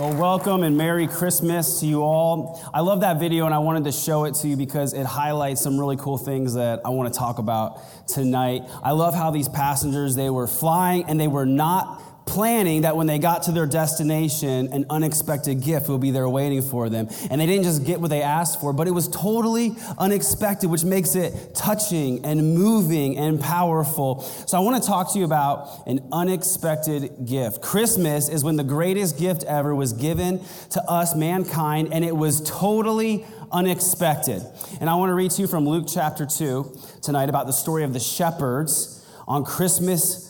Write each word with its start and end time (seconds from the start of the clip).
Well, 0.00 0.14
welcome 0.14 0.62
and 0.62 0.78
Merry 0.78 1.06
Christmas 1.06 1.80
to 1.80 1.86
you 1.86 2.02
all. 2.02 2.58
I 2.72 2.80
love 2.80 3.02
that 3.02 3.20
video 3.20 3.44
and 3.44 3.54
I 3.54 3.58
wanted 3.58 3.84
to 3.84 3.92
show 3.92 4.24
it 4.24 4.34
to 4.36 4.48
you 4.48 4.56
because 4.56 4.94
it 4.94 5.04
highlights 5.04 5.60
some 5.60 5.78
really 5.78 5.98
cool 5.98 6.16
things 6.16 6.54
that 6.54 6.80
I 6.86 6.88
want 6.88 7.12
to 7.12 7.18
talk 7.18 7.38
about 7.38 7.82
tonight. 8.08 8.62
I 8.82 8.92
love 8.92 9.12
how 9.12 9.30
these 9.30 9.46
passengers, 9.46 10.16
they 10.16 10.30
were 10.30 10.46
flying 10.46 11.04
and 11.06 11.20
they 11.20 11.28
were 11.28 11.44
not 11.44 12.02
planning 12.30 12.82
that 12.82 12.96
when 12.96 13.08
they 13.08 13.18
got 13.18 13.42
to 13.42 13.52
their 13.52 13.66
destination, 13.66 14.72
an 14.72 14.86
unexpected 14.88 15.60
gift 15.60 15.88
will 15.88 15.98
be 15.98 16.12
there 16.12 16.28
waiting 16.28 16.62
for 16.62 16.88
them. 16.88 17.08
And 17.28 17.40
they 17.40 17.46
didn't 17.46 17.64
just 17.64 17.84
get 17.84 18.00
what 18.00 18.08
they 18.08 18.22
asked 18.22 18.60
for, 18.60 18.72
but 18.72 18.86
it 18.86 18.92
was 18.92 19.08
totally 19.08 19.74
unexpected, 19.98 20.70
which 20.70 20.84
makes 20.84 21.16
it 21.16 21.54
touching 21.56 22.24
and 22.24 22.54
moving 22.54 23.18
and 23.18 23.40
powerful. 23.40 24.22
So 24.46 24.56
I 24.56 24.60
want 24.60 24.80
to 24.80 24.88
talk 24.88 25.12
to 25.12 25.18
you 25.18 25.24
about 25.24 25.86
an 25.88 26.08
unexpected 26.12 27.26
gift. 27.26 27.62
Christmas 27.62 28.28
is 28.28 28.44
when 28.44 28.54
the 28.54 28.64
greatest 28.64 29.18
gift 29.18 29.42
ever 29.44 29.74
was 29.74 29.92
given 29.92 30.40
to 30.70 30.82
us, 30.84 31.16
mankind, 31.16 31.92
and 31.92 32.04
it 32.04 32.16
was 32.16 32.40
totally 32.42 33.26
unexpected. 33.50 34.40
And 34.80 34.88
I 34.88 34.94
want 34.94 35.10
to 35.10 35.14
read 35.14 35.32
to 35.32 35.42
you 35.42 35.48
from 35.48 35.68
Luke 35.68 35.86
chapter 35.92 36.26
2 36.26 36.78
tonight 37.02 37.28
about 37.28 37.48
the 37.48 37.52
story 37.52 37.82
of 37.82 37.92
the 37.92 37.98
shepherds 38.00 39.04
on 39.26 39.44
Christmas 39.44 40.29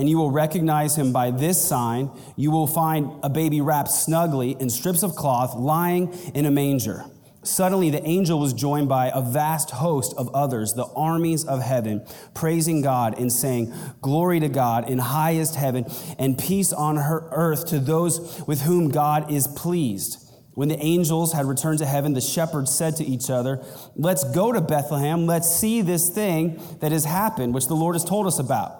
and 0.00 0.08
you 0.08 0.16
will 0.16 0.30
recognize 0.30 0.96
him 0.96 1.12
by 1.12 1.30
this 1.30 1.62
sign. 1.62 2.10
You 2.34 2.50
will 2.50 2.66
find 2.66 3.12
a 3.22 3.28
baby 3.28 3.60
wrapped 3.60 3.90
snugly 3.90 4.56
in 4.58 4.70
strips 4.70 5.02
of 5.02 5.14
cloth 5.14 5.54
lying 5.54 6.10
in 6.34 6.46
a 6.46 6.50
manger. 6.50 7.04
Suddenly, 7.42 7.90
the 7.90 8.02
angel 8.06 8.40
was 8.40 8.54
joined 8.54 8.88
by 8.88 9.10
a 9.14 9.20
vast 9.20 9.72
host 9.72 10.14
of 10.16 10.34
others, 10.34 10.72
the 10.72 10.86
armies 10.96 11.44
of 11.44 11.60
heaven, 11.60 12.02
praising 12.32 12.80
God 12.80 13.18
and 13.18 13.30
saying, 13.30 13.74
Glory 14.00 14.40
to 14.40 14.48
God 14.48 14.88
in 14.88 14.96
highest 14.96 15.56
heaven, 15.56 15.84
and 16.18 16.38
peace 16.38 16.72
on 16.72 16.96
her 16.96 17.28
earth 17.30 17.66
to 17.66 17.78
those 17.78 18.42
with 18.46 18.62
whom 18.62 18.88
God 18.88 19.30
is 19.30 19.48
pleased. 19.48 20.26
When 20.54 20.70
the 20.70 20.82
angels 20.82 21.34
had 21.34 21.44
returned 21.44 21.80
to 21.80 21.86
heaven, 21.86 22.14
the 22.14 22.22
shepherds 22.22 22.74
said 22.74 22.96
to 22.96 23.04
each 23.04 23.28
other, 23.28 23.62
Let's 23.96 24.24
go 24.32 24.50
to 24.50 24.62
Bethlehem. 24.62 25.26
Let's 25.26 25.54
see 25.54 25.82
this 25.82 26.08
thing 26.08 26.58
that 26.80 26.90
has 26.90 27.04
happened, 27.04 27.52
which 27.52 27.66
the 27.66 27.76
Lord 27.76 27.96
has 27.96 28.04
told 28.04 28.26
us 28.26 28.38
about. 28.38 28.79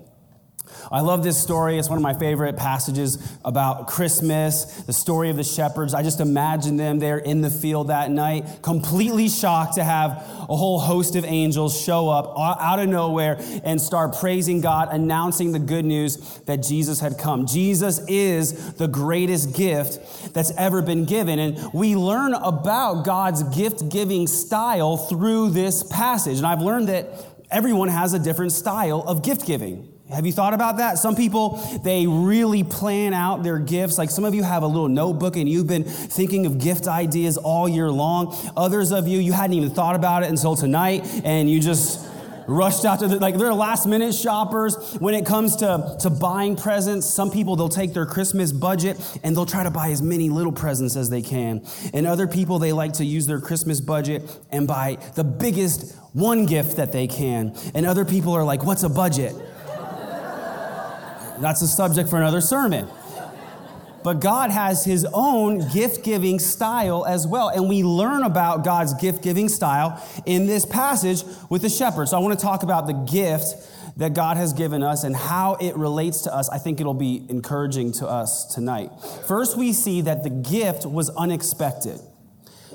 I 0.91 1.01
love 1.01 1.23
this 1.23 1.41
story. 1.41 1.77
It's 1.77 1.89
one 1.89 1.97
of 1.97 2.03
my 2.03 2.13
favorite 2.13 2.57
passages 2.57 3.17
about 3.45 3.87
Christmas, 3.87 4.65
the 4.83 4.93
story 4.93 5.29
of 5.29 5.37
the 5.37 5.43
shepherds. 5.43 5.93
I 5.93 6.03
just 6.03 6.19
imagine 6.19 6.77
them 6.77 6.99
there 6.99 7.17
in 7.17 7.41
the 7.41 7.49
field 7.49 7.87
that 7.87 8.11
night, 8.11 8.61
completely 8.61 9.29
shocked 9.29 9.75
to 9.75 9.83
have 9.83 10.11
a 10.11 10.55
whole 10.55 10.79
host 10.79 11.15
of 11.15 11.25
angels 11.25 11.79
show 11.79 12.09
up 12.09 12.37
out 12.37 12.79
of 12.79 12.89
nowhere 12.89 13.37
and 13.63 13.81
start 13.81 14.17
praising 14.19 14.61
God, 14.61 14.89
announcing 14.91 15.51
the 15.51 15.59
good 15.59 15.85
news 15.85 16.17
that 16.45 16.57
Jesus 16.57 16.99
had 16.99 17.17
come. 17.17 17.45
Jesus 17.45 17.99
is 18.07 18.73
the 18.73 18.87
greatest 18.87 19.55
gift 19.55 20.33
that's 20.33 20.51
ever 20.51 20.81
been 20.81 21.05
given. 21.05 21.39
And 21.39 21.73
we 21.73 21.95
learn 21.95 22.33
about 22.33 23.05
God's 23.05 23.43
gift 23.43 23.89
giving 23.89 24.27
style 24.27 24.97
through 24.97 25.51
this 25.51 25.83
passage. 25.83 26.37
And 26.37 26.47
I've 26.47 26.61
learned 26.61 26.87
that 26.89 27.25
everyone 27.49 27.89
has 27.89 28.13
a 28.13 28.19
different 28.19 28.51
style 28.51 29.03
of 29.07 29.23
gift 29.23 29.45
giving. 29.45 29.90
Have 30.13 30.25
you 30.25 30.31
thought 30.33 30.53
about 30.53 30.77
that? 30.77 30.97
Some 30.97 31.15
people, 31.15 31.57
they 31.83 32.05
really 32.05 32.63
plan 32.63 33.13
out 33.13 33.43
their 33.43 33.59
gifts. 33.59 33.97
Like 33.97 34.09
some 34.09 34.25
of 34.25 34.35
you 34.35 34.43
have 34.43 34.63
a 34.63 34.67
little 34.67 34.89
notebook 34.89 35.37
and 35.37 35.47
you've 35.47 35.67
been 35.67 35.85
thinking 35.85 36.45
of 36.45 36.59
gift 36.59 36.87
ideas 36.87 37.37
all 37.37 37.69
year 37.69 37.89
long. 37.89 38.35
Others 38.57 38.91
of 38.91 39.07
you, 39.07 39.19
you 39.19 39.31
hadn't 39.31 39.55
even 39.55 39.69
thought 39.69 39.95
about 39.95 40.23
it 40.23 40.29
until 40.29 40.55
tonight 40.55 41.05
and 41.23 41.49
you 41.49 41.61
just 41.61 42.07
rushed 42.47 42.85
out 42.85 42.99
to 42.99 43.07
the, 43.07 43.19
like 43.19 43.37
they're 43.37 43.53
last 43.53 43.87
minute 43.87 44.13
shoppers 44.13 44.75
when 44.99 45.13
it 45.13 45.25
comes 45.25 45.57
to, 45.57 45.95
to 45.99 46.09
buying 46.09 46.55
presents 46.55 47.07
some 47.07 47.31
people 47.31 47.55
they'll 47.55 47.69
take 47.69 47.93
their 47.93 48.05
christmas 48.05 48.51
budget 48.51 48.97
and 49.23 49.35
they'll 49.35 49.45
try 49.45 49.63
to 49.63 49.69
buy 49.71 49.89
as 49.89 50.01
many 50.01 50.29
little 50.29 50.51
presents 50.51 50.95
as 50.95 51.09
they 51.09 51.21
can 51.21 51.63
and 51.93 52.07
other 52.07 52.27
people 52.27 52.59
they 52.59 52.73
like 52.73 52.93
to 52.93 53.05
use 53.05 53.27
their 53.27 53.39
christmas 53.39 53.79
budget 53.79 54.23
and 54.51 54.67
buy 54.67 54.97
the 55.15 55.23
biggest 55.23 55.95
one 56.13 56.45
gift 56.45 56.77
that 56.77 56.91
they 56.91 57.07
can 57.07 57.55
and 57.73 57.85
other 57.85 58.03
people 58.03 58.33
are 58.33 58.43
like 58.43 58.63
what's 58.65 58.83
a 58.83 58.89
budget 58.89 59.35
that's 61.41 61.61
a 61.61 61.67
subject 61.67 62.09
for 62.09 62.17
another 62.17 62.41
sermon. 62.41 62.87
But 64.03 64.19
God 64.19 64.49
has 64.49 64.83
his 64.83 65.05
own 65.13 65.69
gift 65.69 66.03
giving 66.03 66.39
style 66.39 67.05
as 67.05 67.27
well. 67.27 67.49
And 67.49 67.69
we 67.69 67.83
learn 67.83 68.23
about 68.23 68.63
God's 68.63 68.95
gift 68.95 69.21
giving 69.21 69.47
style 69.47 70.03
in 70.25 70.47
this 70.47 70.65
passage 70.65 71.23
with 71.49 71.61
the 71.61 71.69
shepherd. 71.69 72.07
So 72.07 72.17
I 72.17 72.19
want 72.19 72.37
to 72.37 72.43
talk 72.43 72.63
about 72.63 72.87
the 72.87 72.93
gift 72.93 73.55
that 73.97 74.13
God 74.13 74.37
has 74.37 74.53
given 74.53 74.81
us 74.81 75.03
and 75.03 75.15
how 75.15 75.55
it 75.55 75.75
relates 75.75 76.21
to 76.21 76.33
us. 76.33 76.49
I 76.49 76.57
think 76.57 76.79
it'll 76.79 76.93
be 76.93 77.25
encouraging 77.29 77.91
to 77.93 78.07
us 78.07 78.45
tonight. 78.45 78.89
First, 79.27 79.57
we 79.57 79.73
see 79.73 80.01
that 80.01 80.23
the 80.23 80.29
gift 80.29 80.85
was 80.85 81.09
unexpected. 81.11 81.99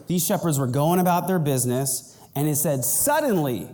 These 0.07 0.25
shepherds 0.25 0.59
were 0.59 0.69
going 0.69 1.01
about 1.01 1.27
their 1.27 1.41
business, 1.41 2.17
and 2.37 2.47
it 2.47 2.57
said, 2.57 2.85
suddenly, 2.85 3.69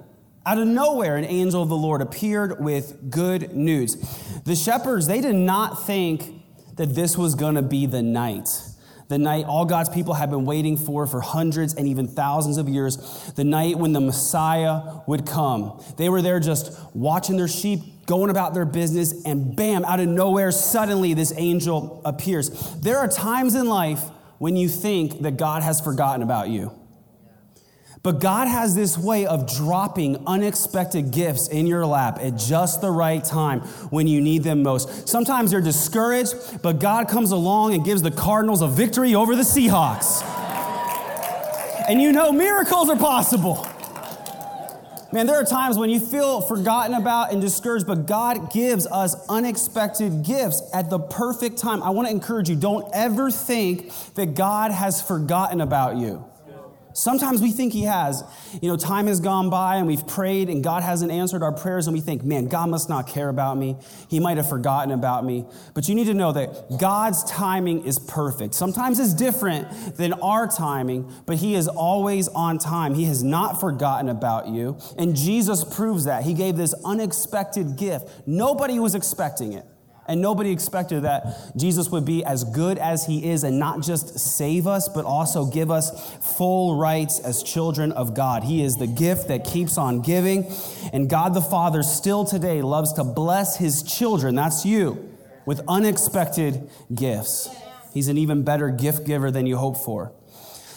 out 0.44 0.58
of 0.58 0.66
nowhere, 0.66 1.16
an 1.16 1.24
angel 1.24 1.62
of 1.62 1.68
the 1.68 1.76
Lord 1.76 2.00
appeared 2.00 2.62
with 2.62 3.10
good 3.10 3.54
news. 3.54 3.94
The 4.44 4.56
shepherds, 4.56 5.06
they 5.06 5.20
did 5.20 5.36
not 5.36 5.86
think 5.86 6.42
that 6.76 6.94
this 6.94 7.16
was 7.16 7.34
going 7.34 7.54
to 7.54 7.62
be 7.62 7.86
the 7.86 8.02
night. 8.02 8.48
The 9.08 9.18
night 9.18 9.44
all 9.44 9.66
God's 9.66 9.90
people 9.90 10.14
had 10.14 10.30
been 10.30 10.46
waiting 10.46 10.76
for 10.76 11.06
for 11.06 11.20
hundreds 11.20 11.74
and 11.74 11.86
even 11.86 12.08
thousands 12.08 12.56
of 12.56 12.68
years. 12.68 12.96
The 13.36 13.44
night 13.44 13.76
when 13.76 13.92
the 13.92 14.00
Messiah 14.00 15.00
would 15.06 15.26
come. 15.26 15.84
They 15.98 16.08
were 16.08 16.22
there 16.22 16.40
just 16.40 16.72
watching 16.94 17.36
their 17.36 17.48
sheep, 17.48 18.06
going 18.06 18.30
about 18.30 18.54
their 18.54 18.64
business, 18.64 19.24
and 19.24 19.54
bam, 19.54 19.84
out 19.84 20.00
of 20.00 20.08
nowhere, 20.08 20.50
suddenly 20.50 21.14
this 21.14 21.32
angel 21.36 22.00
appears. 22.04 22.48
There 22.80 22.98
are 22.98 23.06
times 23.06 23.54
in 23.54 23.68
life 23.68 24.02
when 24.38 24.56
you 24.56 24.68
think 24.68 25.20
that 25.22 25.36
God 25.36 25.62
has 25.62 25.80
forgotten 25.80 26.22
about 26.22 26.48
you. 26.48 26.72
But 28.02 28.18
God 28.18 28.48
has 28.48 28.74
this 28.74 28.98
way 28.98 29.26
of 29.26 29.52
dropping 29.54 30.26
unexpected 30.26 31.12
gifts 31.12 31.46
in 31.46 31.68
your 31.68 31.86
lap 31.86 32.18
at 32.20 32.36
just 32.36 32.80
the 32.80 32.90
right 32.90 33.24
time 33.24 33.60
when 33.90 34.08
you 34.08 34.20
need 34.20 34.42
them 34.42 34.64
most. 34.64 35.08
Sometimes 35.08 35.52
you're 35.52 35.60
discouraged, 35.60 36.34
but 36.62 36.80
God 36.80 37.08
comes 37.08 37.30
along 37.30 37.74
and 37.74 37.84
gives 37.84 38.02
the 38.02 38.10
Cardinals 38.10 38.60
a 38.60 38.66
victory 38.66 39.14
over 39.14 39.36
the 39.36 39.42
Seahawks. 39.42 40.20
And 41.88 42.02
you 42.02 42.12
know 42.12 42.32
miracles 42.32 42.90
are 42.90 42.96
possible. 42.96 43.66
Man, 45.12 45.26
there 45.26 45.36
are 45.36 45.44
times 45.44 45.76
when 45.76 45.90
you 45.90 46.00
feel 46.00 46.40
forgotten 46.40 46.94
about 46.94 47.32
and 47.32 47.40
discouraged, 47.40 47.86
but 47.86 48.06
God 48.06 48.50
gives 48.50 48.86
us 48.86 49.14
unexpected 49.28 50.24
gifts 50.24 50.62
at 50.72 50.90
the 50.90 50.98
perfect 50.98 51.58
time. 51.58 51.82
I 51.82 51.90
want 51.90 52.08
to 52.08 52.14
encourage 52.14 52.48
you 52.48 52.56
don't 52.56 52.90
ever 52.94 53.30
think 53.30 53.92
that 54.14 54.34
God 54.34 54.72
has 54.72 55.02
forgotten 55.02 55.60
about 55.60 55.98
you. 55.98 56.24
Sometimes 56.94 57.40
we 57.40 57.50
think 57.50 57.72
He 57.72 57.82
has. 57.82 58.22
You 58.60 58.68
know, 58.68 58.76
time 58.76 59.06
has 59.06 59.20
gone 59.20 59.50
by 59.50 59.76
and 59.76 59.86
we've 59.86 60.06
prayed 60.06 60.48
and 60.48 60.62
God 60.62 60.82
hasn't 60.82 61.10
answered 61.10 61.42
our 61.42 61.52
prayers, 61.52 61.86
and 61.86 61.94
we 61.94 62.00
think, 62.00 62.24
man, 62.24 62.46
God 62.46 62.68
must 62.68 62.88
not 62.88 63.06
care 63.06 63.28
about 63.28 63.56
me. 63.56 63.76
He 64.08 64.20
might 64.20 64.36
have 64.36 64.48
forgotten 64.48 64.92
about 64.92 65.24
me. 65.24 65.46
But 65.74 65.88
you 65.88 65.94
need 65.94 66.06
to 66.06 66.14
know 66.14 66.32
that 66.32 66.78
God's 66.78 67.24
timing 67.24 67.84
is 67.84 67.98
perfect. 67.98 68.54
Sometimes 68.54 68.98
it's 68.98 69.14
different 69.14 69.96
than 69.96 70.12
our 70.14 70.46
timing, 70.46 71.12
but 71.26 71.36
He 71.36 71.54
is 71.54 71.68
always 71.68 72.28
on 72.28 72.58
time. 72.58 72.94
He 72.94 73.04
has 73.04 73.22
not 73.22 73.60
forgotten 73.60 74.08
about 74.08 74.48
you. 74.48 74.78
And 74.98 75.16
Jesus 75.16 75.64
proves 75.64 76.04
that. 76.04 76.24
He 76.24 76.34
gave 76.34 76.56
this 76.56 76.74
unexpected 76.84 77.76
gift. 77.76 78.08
Nobody 78.26 78.78
was 78.78 78.94
expecting 78.94 79.52
it. 79.52 79.66
And 80.08 80.20
nobody 80.20 80.50
expected 80.50 81.02
that 81.02 81.52
Jesus 81.56 81.88
would 81.90 82.04
be 82.04 82.24
as 82.24 82.42
good 82.42 82.76
as 82.78 83.06
he 83.06 83.30
is 83.30 83.44
and 83.44 83.58
not 83.58 83.82
just 83.82 84.18
save 84.18 84.66
us, 84.66 84.88
but 84.88 85.04
also 85.04 85.46
give 85.46 85.70
us 85.70 86.12
full 86.36 86.76
rights 86.76 87.20
as 87.20 87.42
children 87.42 87.92
of 87.92 88.12
God. 88.12 88.42
He 88.42 88.64
is 88.64 88.76
the 88.76 88.88
gift 88.88 89.28
that 89.28 89.44
keeps 89.44 89.78
on 89.78 90.02
giving. 90.02 90.52
And 90.92 91.08
God 91.08 91.34
the 91.34 91.40
Father 91.40 91.84
still 91.84 92.24
today 92.24 92.62
loves 92.62 92.92
to 92.94 93.04
bless 93.04 93.56
his 93.58 93.84
children, 93.84 94.34
that's 94.34 94.64
you, 94.64 95.16
with 95.46 95.60
unexpected 95.68 96.68
gifts. 96.92 97.48
He's 97.94 98.08
an 98.08 98.18
even 98.18 98.42
better 98.42 98.70
gift 98.70 99.06
giver 99.06 99.30
than 99.30 99.46
you 99.46 99.56
hope 99.56 99.76
for. 99.76 100.12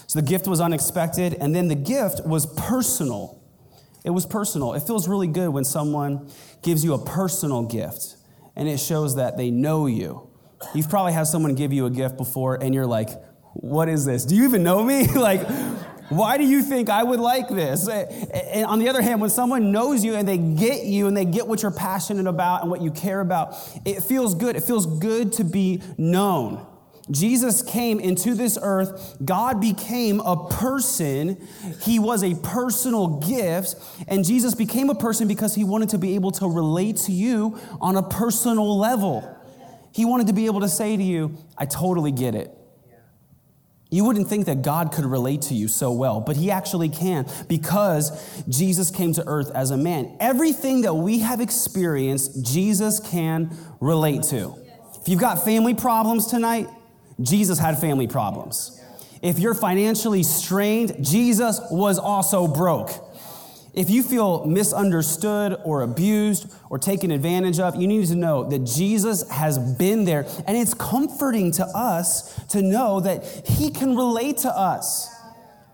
So 0.05 0.19
the 0.19 0.25
gift 0.25 0.47
was 0.47 0.61
unexpected, 0.61 1.33
and 1.33 1.55
then 1.55 1.67
the 1.67 1.75
gift 1.75 2.25
was 2.27 2.45
personal. 2.45 3.41
It 4.03 4.11
was 4.11 4.27
personal. 4.27 4.73
It 4.73 4.81
feels 4.81 5.07
really 5.07 5.27
good 5.27 5.49
when 5.49 5.65
someone 5.65 6.29
gives 6.61 6.83
you 6.83 6.93
a 6.93 7.03
personal 7.03 7.63
gift 7.63 8.17
and 8.55 8.67
it 8.67 8.79
shows 8.79 9.15
that 9.15 9.37
they 9.37 9.51
know 9.51 9.85
you. 9.87 10.29
You've 10.73 10.89
probably 10.89 11.13
had 11.13 11.27
someone 11.27 11.55
give 11.55 11.73
you 11.73 11.85
a 11.85 11.89
gift 11.89 12.17
before 12.17 12.55
and 12.61 12.73
you're 12.73 12.85
like, 12.85 13.09
what 13.53 13.89
is 13.89 14.05
this? 14.05 14.25
Do 14.25 14.35
you 14.35 14.45
even 14.45 14.63
know 14.63 14.83
me? 14.83 15.07
like, 15.15 15.47
why 16.09 16.37
do 16.37 16.43
you 16.43 16.61
think 16.61 16.89
I 16.89 17.03
would 17.03 17.19
like 17.19 17.47
this? 17.49 17.87
And 17.87 18.65
on 18.65 18.79
the 18.79 18.89
other 18.89 19.01
hand, 19.01 19.21
when 19.21 19.29
someone 19.29 19.71
knows 19.71 20.03
you 20.03 20.15
and 20.15 20.27
they 20.27 20.37
get 20.37 20.83
you 20.83 21.07
and 21.07 21.17
they 21.17 21.25
get 21.25 21.47
what 21.47 21.61
you're 21.61 21.71
passionate 21.71 22.27
about 22.27 22.61
and 22.61 22.69
what 22.69 22.81
you 22.81 22.91
care 22.91 23.21
about, 23.21 23.55
it 23.85 24.01
feels 24.03 24.35
good. 24.35 24.55
It 24.55 24.63
feels 24.63 24.85
good 24.85 25.33
to 25.33 25.43
be 25.43 25.81
known. 25.97 26.65
Jesus 27.11 27.61
came 27.61 27.99
into 27.99 28.33
this 28.33 28.57
earth. 28.59 29.17
God 29.23 29.61
became 29.61 30.19
a 30.21 30.49
person. 30.49 31.37
He 31.81 31.99
was 31.99 32.23
a 32.23 32.35
personal 32.35 33.19
gift. 33.19 33.75
And 34.07 34.25
Jesus 34.25 34.55
became 34.55 34.89
a 34.89 34.95
person 34.95 35.27
because 35.27 35.53
he 35.53 35.63
wanted 35.63 35.89
to 35.89 35.97
be 35.97 36.15
able 36.15 36.31
to 36.31 36.47
relate 36.47 36.97
to 36.97 37.11
you 37.11 37.59
on 37.79 37.95
a 37.95 38.03
personal 38.03 38.77
level. 38.77 39.31
He 39.91 40.03
wanted 40.03 40.27
to 40.27 40.33
be 40.33 40.47
able 40.47 40.61
to 40.61 40.67
say 40.67 40.97
to 40.97 41.03
you, 41.03 41.37
I 41.57 41.65
totally 41.65 42.11
get 42.11 42.33
it. 42.35 42.51
You 43.91 44.03
wouldn't 44.03 44.27
think 44.27 44.47
that 44.47 44.61
God 44.61 44.91
could 44.91 45.05
relate 45.05 45.43
to 45.43 45.53
you 45.53 45.67
so 45.67 45.91
well, 45.91 46.19
but 46.19 46.35
He 46.35 46.51
actually 46.51 46.89
can 46.89 47.27
because 47.47 48.43
Jesus 48.49 48.91
came 48.91 49.13
to 49.13 49.23
earth 49.25 49.51
as 49.53 49.71
a 49.71 49.77
man. 49.77 50.17
Everything 50.19 50.81
that 50.81 50.95
we 50.95 51.19
have 51.19 51.39
experienced, 51.39 52.43
Jesus 52.43 52.99
can 52.99 53.55
relate 53.79 54.23
to. 54.23 54.55
If 54.99 55.07
you've 55.07 55.21
got 55.21 55.45
family 55.45 55.75
problems 55.75 56.27
tonight, 56.27 56.67
Jesus 57.21 57.59
had 57.59 57.79
family 57.79 58.07
problems. 58.07 58.81
If 59.21 59.39
you're 59.39 59.55
financially 59.55 60.23
strained, 60.23 61.03
Jesus 61.03 61.59
was 61.71 61.97
also 61.97 62.47
broke. 62.47 62.91
If 63.73 63.89
you 63.89 64.03
feel 64.03 64.45
misunderstood 64.45 65.57
or 65.65 65.81
abused 65.81 66.49
or 66.69 66.79
taken 66.79 67.11
advantage 67.11 67.59
of, 67.59 67.75
you 67.75 67.87
need 67.87 68.07
to 68.07 68.15
know 68.15 68.49
that 68.49 68.59
Jesus 68.59 69.29
has 69.29 69.57
been 69.57 70.05
there. 70.05 70.25
And 70.47 70.55
it's 70.55 70.73
comforting 70.73 71.51
to 71.53 71.65
us 71.65 72.33
to 72.47 72.61
know 72.61 73.01
that 73.01 73.25
He 73.45 73.69
can 73.71 73.97
relate 73.97 74.37
to 74.39 74.49
us. 74.49 75.13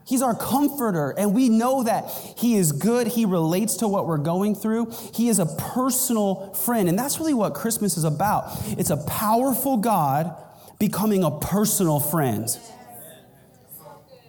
He's 0.04 0.24
our 0.24 0.36
comforter, 0.36 1.12
and 1.12 1.34
we 1.34 1.48
know 1.48 1.84
that 1.84 2.10
He 2.38 2.56
is 2.56 2.72
good. 2.72 3.08
He 3.08 3.24
relates 3.26 3.78
to 3.78 3.88
what 3.88 4.08
we're 4.08 4.18
going 4.18 4.56
through. 4.56 4.92
He 5.14 5.30
is 5.30 5.38
a 5.38 5.46
personal 5.46 6.54
friend. 6.54 6.90
And 6.90 6.98
that's 6.98 7.20
really 7.20 7.36
what 7.36 7.54
Christmas 7.54 7.98
is 7.98 8.04
about. 8.04 8.46
It's 8.80 8.90
a 8.90 8.98
powerful 8.98 9.78
God 9.78 10.36
becoming 10.82 11.24
a 11.24 11.30
personal 11.30 12.00
friend. 12.00 12.50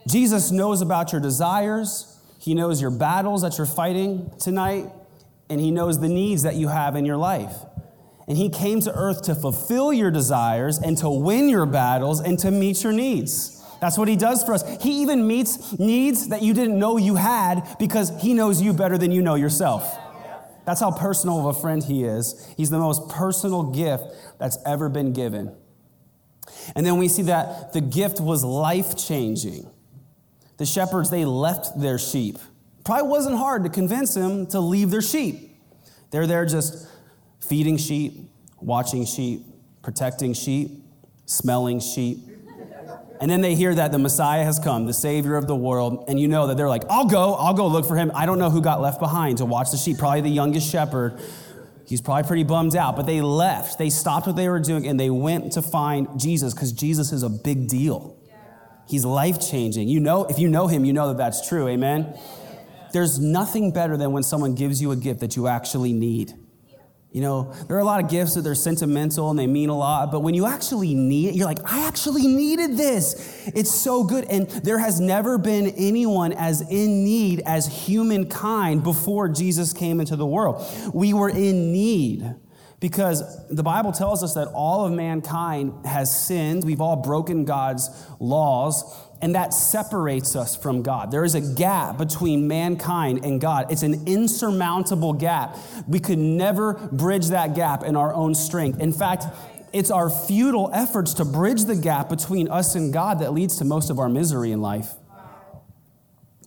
Jesus 0.07 0.51
knows 0.51 0.83
about 0.83 1.11
your 1.11 1.21
desires, 1.21 2.21
He 2.39 2.53
knows 2.53 2.79
your 2.79 2.91
battles 2.91 3.41
that 3.41 3.57
you're 3.57 3.67
fighting 3.67 4.31
tonight, 4.39 4.91
and 5.49 5.59
He 5.59 5.71
knows 5.71 5.99
the 5.99 6.11
needs 6.11 6.43
that 6.43 6.55
you 6.57 6.69
have 6.69 6.95
in 6.95 7.07
your 7.07 7.17
life. 7.17 7.55
And 8.29 8.37
He 8.37 8.51
came 8.51 8.83
to 8.83 8.93
earth 8.93 9.23
to 9.23 9.35
fulfill 9.35 9.95
your 9.95 10.11
desires 10.11 10.77
and 10.77 10.99
to 10.99 11.09
win 11.09 11.49
your 11.49 11.65
battles 11.65 12.21
and 12.21 12.39
to 12.41 12.51
meet 12.51 12.83
your 12.85 12.93
needs. 12.93 13.65
That's 13.81 13.97
what 13.97 14.09
He 14.09 14.17
does 14.17 14.45
for 14.45 14.53
us. 14.53 14.63
He 14.83 15.01
even 15.01 15.27
meets 15.27 15.79
needs 15.79 16.29
that 16.29 16.43
you 16.43 16.53
didn't 16.53 16.79
know 16.79 16.99
you 16.99 17.15
had 17.15 17.77
because 17.79 18.13
He 18.21 18.35
knows 18.35 18.61
you 18.61 18.75
better 18.75 18.99
than 18.99 19.11
you 19.11 19.23
know 19.23 19.37
yourself. 19.37 19.99
That's 20.67 20.81
how 20.81 20.91
personal 20.91 21.49
of 21.49 21.57
a 21.57 21.59
friend 21.59 21.83
He 21.83 22.05
is. 22.05 22.47
He's 22.59 22.69
the 22.69 22.79
most 22.79 23.09
personal 23.09 23.73
gift 23.73 24.05
that's 24.39 24.59
ever 24.67 24.91
been 24.91 25.15
given. 25.15 25.57
And 26.75 26.87
then 26.87 26.97
we 26.99 27.09
see 27.09 27.23
that 27.23 27.73
the 27.73 27.81
gift 27.81 28.20
was 28.20 28.44
life 28.44 28.97
changing. 28.97 29.70
The 30.59 30.67
shepherds, 30.67 31.11
they 31.11 31.25
left 31.25 31.81
their 31.81 31.99
sheep. 31.99 32.38
Probably 32.85 33.09
wasn't 33.09 33.37
hard 33.37 33.64
to 33.64 33.70
convince 33.70 34.14
them 34.14 34.47
to 34.49 34.61
leave 34.61 34.91
their 34.91 35.03
sheep. 35.03 35.56
They're 36.11 36.26
there 36.26 36.44
just 36.47 36.88
feeding 37.41 37.76
sheep, 37.76 38.31
watching 38.61 39.05
sheep, 39.05 39.44
protecting 39.82 40.35
sheep, 40.35 40.85
smelling 41.26 41.81
sheep. 41.81 42.19
And 43.20 43.31
then 43.31 43.41
they 43.41 43.55
hear 43.55 43.73
that 43.75 43.93
the 43.93 43.99
Messiah 43.99 44.44
has 44.44 44.58
come, 44.58 44.87
the 44.87 44.93
Savior 44.93 45.37
of 45.37 45.47
the 45.47 45.55
world, 45.55 46.06
and 46.08 46.19
you 46.19 46.26
know 46.26 46.49
that 46.49 46.56
they're 46.56 46.69
like, 46.69 46.82
I'll 46.91 47.06
go, 47.06 47.35
I'll 47.35 47.55
go 47.55 47.69
look 47.69 47.87
for 47.87 47.97
him. 47.97 48.11
I 48.15 48.26
don't 48.26 48.38
know 48.38 48.50
who 48.50 48.61
got 48.61 48.81
left 48.81 48.99
behind 48.99 49.38
to 49.38 49.44
watch 49.44 49.70
the 49.70 49.76
sheep, 49.76 49.99
probably 49.99 50.23
the 50.23 50.29
youngest 50.29 50.69
shepherd 50.69 51.20
He's 51.93 52.00
probably 52.00 52.27
pretty 52.27 52.44
bummed 52.44 52.75
out, 52.75 52.97
but 52.97 53.05
they 53.05 53.21
left. 53.21 53.77
They 53.77 53.91
stopped 53.91 54.27
what 54.27 54.35
they 54.35 54.49
were 54.49 54.61
doing 54.61 54.87
and 54.87 54.99
they 54.99 55.11
went 55.11 55.53
to 55.53 55.61
find 55.61 56.09
Jesus 56.19 56.55
because 56.55 56.73
Jesus 56.73 57.12
is 57.12 57.23
a 57.23 57.29
big 57.29 57.69
deal. 57.69 58.17
He's 58.89 59.05
life 59.05 59.39
changing. 59.39 59.89
You 59.89 60.00
know, 60.00 60.25
if 60.25 60.39
you 60.39 60.49
know 60.49 60.69
him, 60.69 60.87
you 60.87 60.94
know 60.94 61.09
that 61.09 61.19
that's 61.19 61.47
true. 61.47 61.69
Amen? 61.69 62.19
There's 62.94 63.19
nothing 63.19 63.73
better 63.73 63.99
than 63.99 64.12
when 64.12 64.23
someone 64.23 64.55
gives 64.55 64.81
you 64.81 64.91
a 64.91 64.97
gift 64.97 65.21
that 65.21 65.37
you 65.37 65.49
actually 65.49 65.93
need. 65.93 66.33
You 67.12 67.20
know, 67.20 67.53
there 67.69 67.76
are 67.76 67.81
a 67.81 67.85
lot 67.85 68.03
of 68.03 68.09
gifts 68.09 68.35
that 68.35 68.41
they're 68.41 68.55
sentimental 68.55 69.29
and 69.29 69.38
they 69.38 69.47
mean 69.47 69.69
a 69.69 69.76
lot, 69.76 70.11
but 70.11 70.20
when 70.20 70.32
you 70.32 70.47
actually 70.47 70.94
need 70.94 71.29
it, 71.29 71.35
you're 71.35 71.47
like, 71.47 71.59
I 71.70 71.87
actually 71.87 72.26
needed 72.26 72.79
this. 72.79 73.43
It's 73.55 73.70
so 73.70 74.03
good. 74.03 74.25
And 74.25 74.49
there 74.49 74.79
has 74.79 74.99
never 74.99 75.37
been 75.37 75.67
anyone 75.76 76.32
as 76.32 76.62
in 76.62 77.05
need 77.05 77.43
as 77.44 77.67
humankind 77.67 78.82
before 78.82 79.29
Jesus 79.29 79.75
came 79.75 80.00
into 80.00 80.17
the 80.17 80.25
world. 80.25 80.67
We 80.94 81.12
were 81.12 81.29
in 81.29 81.70
need 81.70 82.35
because 82.81 83.47
the 83.49 83.62
Bible 83.62 83.93
tells 83.93 84.25
us 84.25 84.32
that 84.35 84.49
all 84.49 84.87
of 84.87 84.93
mankind 84.93 85.85
has 85.85 86.26
sinned. 86.26 86.65
We've 86.65 86.81
all 86.81 86.97
broken 86.97 87.44
God's 87.44 87.91
laws 88.20 88.82
and 89.23 89.37
that 89.37 89.55
separates 89.55 90.35
us 90.35 90.57
from 90.57 90.83
God. 90.83 91.13
There 91.13 91.25
is 91.25 91.37
a 91.37 91.41
gap 91.41 91.97
between 91.97 92.49
mankind 92.49 93.25
and 93.25 93.41
God. 93.41 93.71
It's 93.71 93.85
an 93.85 94.07
insurmountable 94.07 95.13
gap. 95.13 95.57
We 95.87 96.01
could 96.01 96.19
never 96.19 96.75
bridge 96.75 97.29
that 97.29 97.55
gap 97.55 97.85
in 97.85 97.95
our 97.97 98.13
own 98.13 98.35
strength. 98.35 98.81
In 98.81 98.93
fact, 98.93 99.25
it's 99.73 99.93
our 99.93 100.11
futile 100.11 100.71
efforts 100.75 101.15
to 101.15 101.25
bridge 101.25 101.65
the 101.65 101.77
gap 101.77 102.09
between 102.09 102.49
us 102.49 102.75
and 102.75 102.93
God 102.93 103.21
that 103.21 103.33
leads 103.33 103.59
to 103.59 103.65
most 103.65 103.91
of 103.91 104.01
our 104.01 104.09
misery 104.09 104.51
in 104.51 104.61
life. 104.61 104.91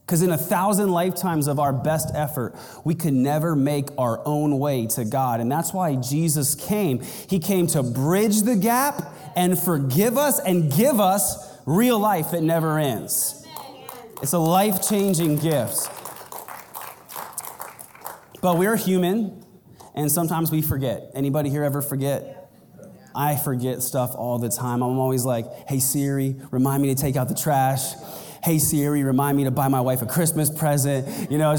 Because 0.06 0.22
in 0.22 0.30
a 0.30 0.38
thousand 0.38 0.92
lifetimes 0.92 1.48
of 1.48 1.60
our 1.60 1.74
best 1.74 2.12
effort, 2.14 2.56
we 2.84 2.94
could 2.94 3.14
never 3.14 3.56
make 3.56 3.88
our 3.98 4.22
own 4.26 4.60
way 4.60 4.86
to 4.88 5.06
God. 5.06 5.40
And 5.40 5.52
that's 5.52 5.74
why 5.74 5.96
Jesus 5.96 6.54
came. 6.54 7.00
He 7.28 7.40
came 7.40 7.66
to 7.68 7.82
bridge 7.82 8.42
the 8.42 8.56
gap 8.56 9.14
and 9.36 9.58
forgive 9.58 10.18
us 10.18 10.40
and 10.40 10.72
give 10.72 11.00
us 11.00 11.55
real 11.66 12.00
life 12.00 12.32
that 12.32 12.42
never 12.42 12.78
ends. 12.78 13.46
It's 14.22 14.34
a 14.34 14.40
life 14.40 14.88
changing 14.88 15.38
gift. 15.38 15.90
But 18.42 18.58
we're 18.58 18.76
human, 18.76 19.44
and 19.96 20.12
sometimes 20.12 20.52
we 20.52 20.62
forget. 20.62 21.12
Anybody 21.16 21.50
here 21.50 21.64
ever 21.64 21.82
forget? 21.82 22.52
I 23.16 23.38
forget 23.38 23.82
stuff 23.82 24.14
all 24.14 24.40
the 24.40 24.50
time. 24.50 24.84
I'm 24.84 25.00
always 25.00 25.26
like, 25.26 25.46
hey 25.68 25.80
Siri, 25.80 26.36
remind 26.52 26.84
me 26.84 26.94
to 26.94 27.02
take 27.02 27.16
out 27.16 27.30
the 27.30 27.36
trash. 27.36 27.94
Hey 28.44 28.60
Siri, 28.60 29.04
remind 29.04 29.38
me 29.38 29.46
to 29.46 29.52
buy 29.52 29.70
my 29.70 29.82
wife 29.82 30.02
a 30.02 30.06
Christmas 30.06 30.50
present. 30.50 31.32
You 31.32 31.38
know, 31.38 31.56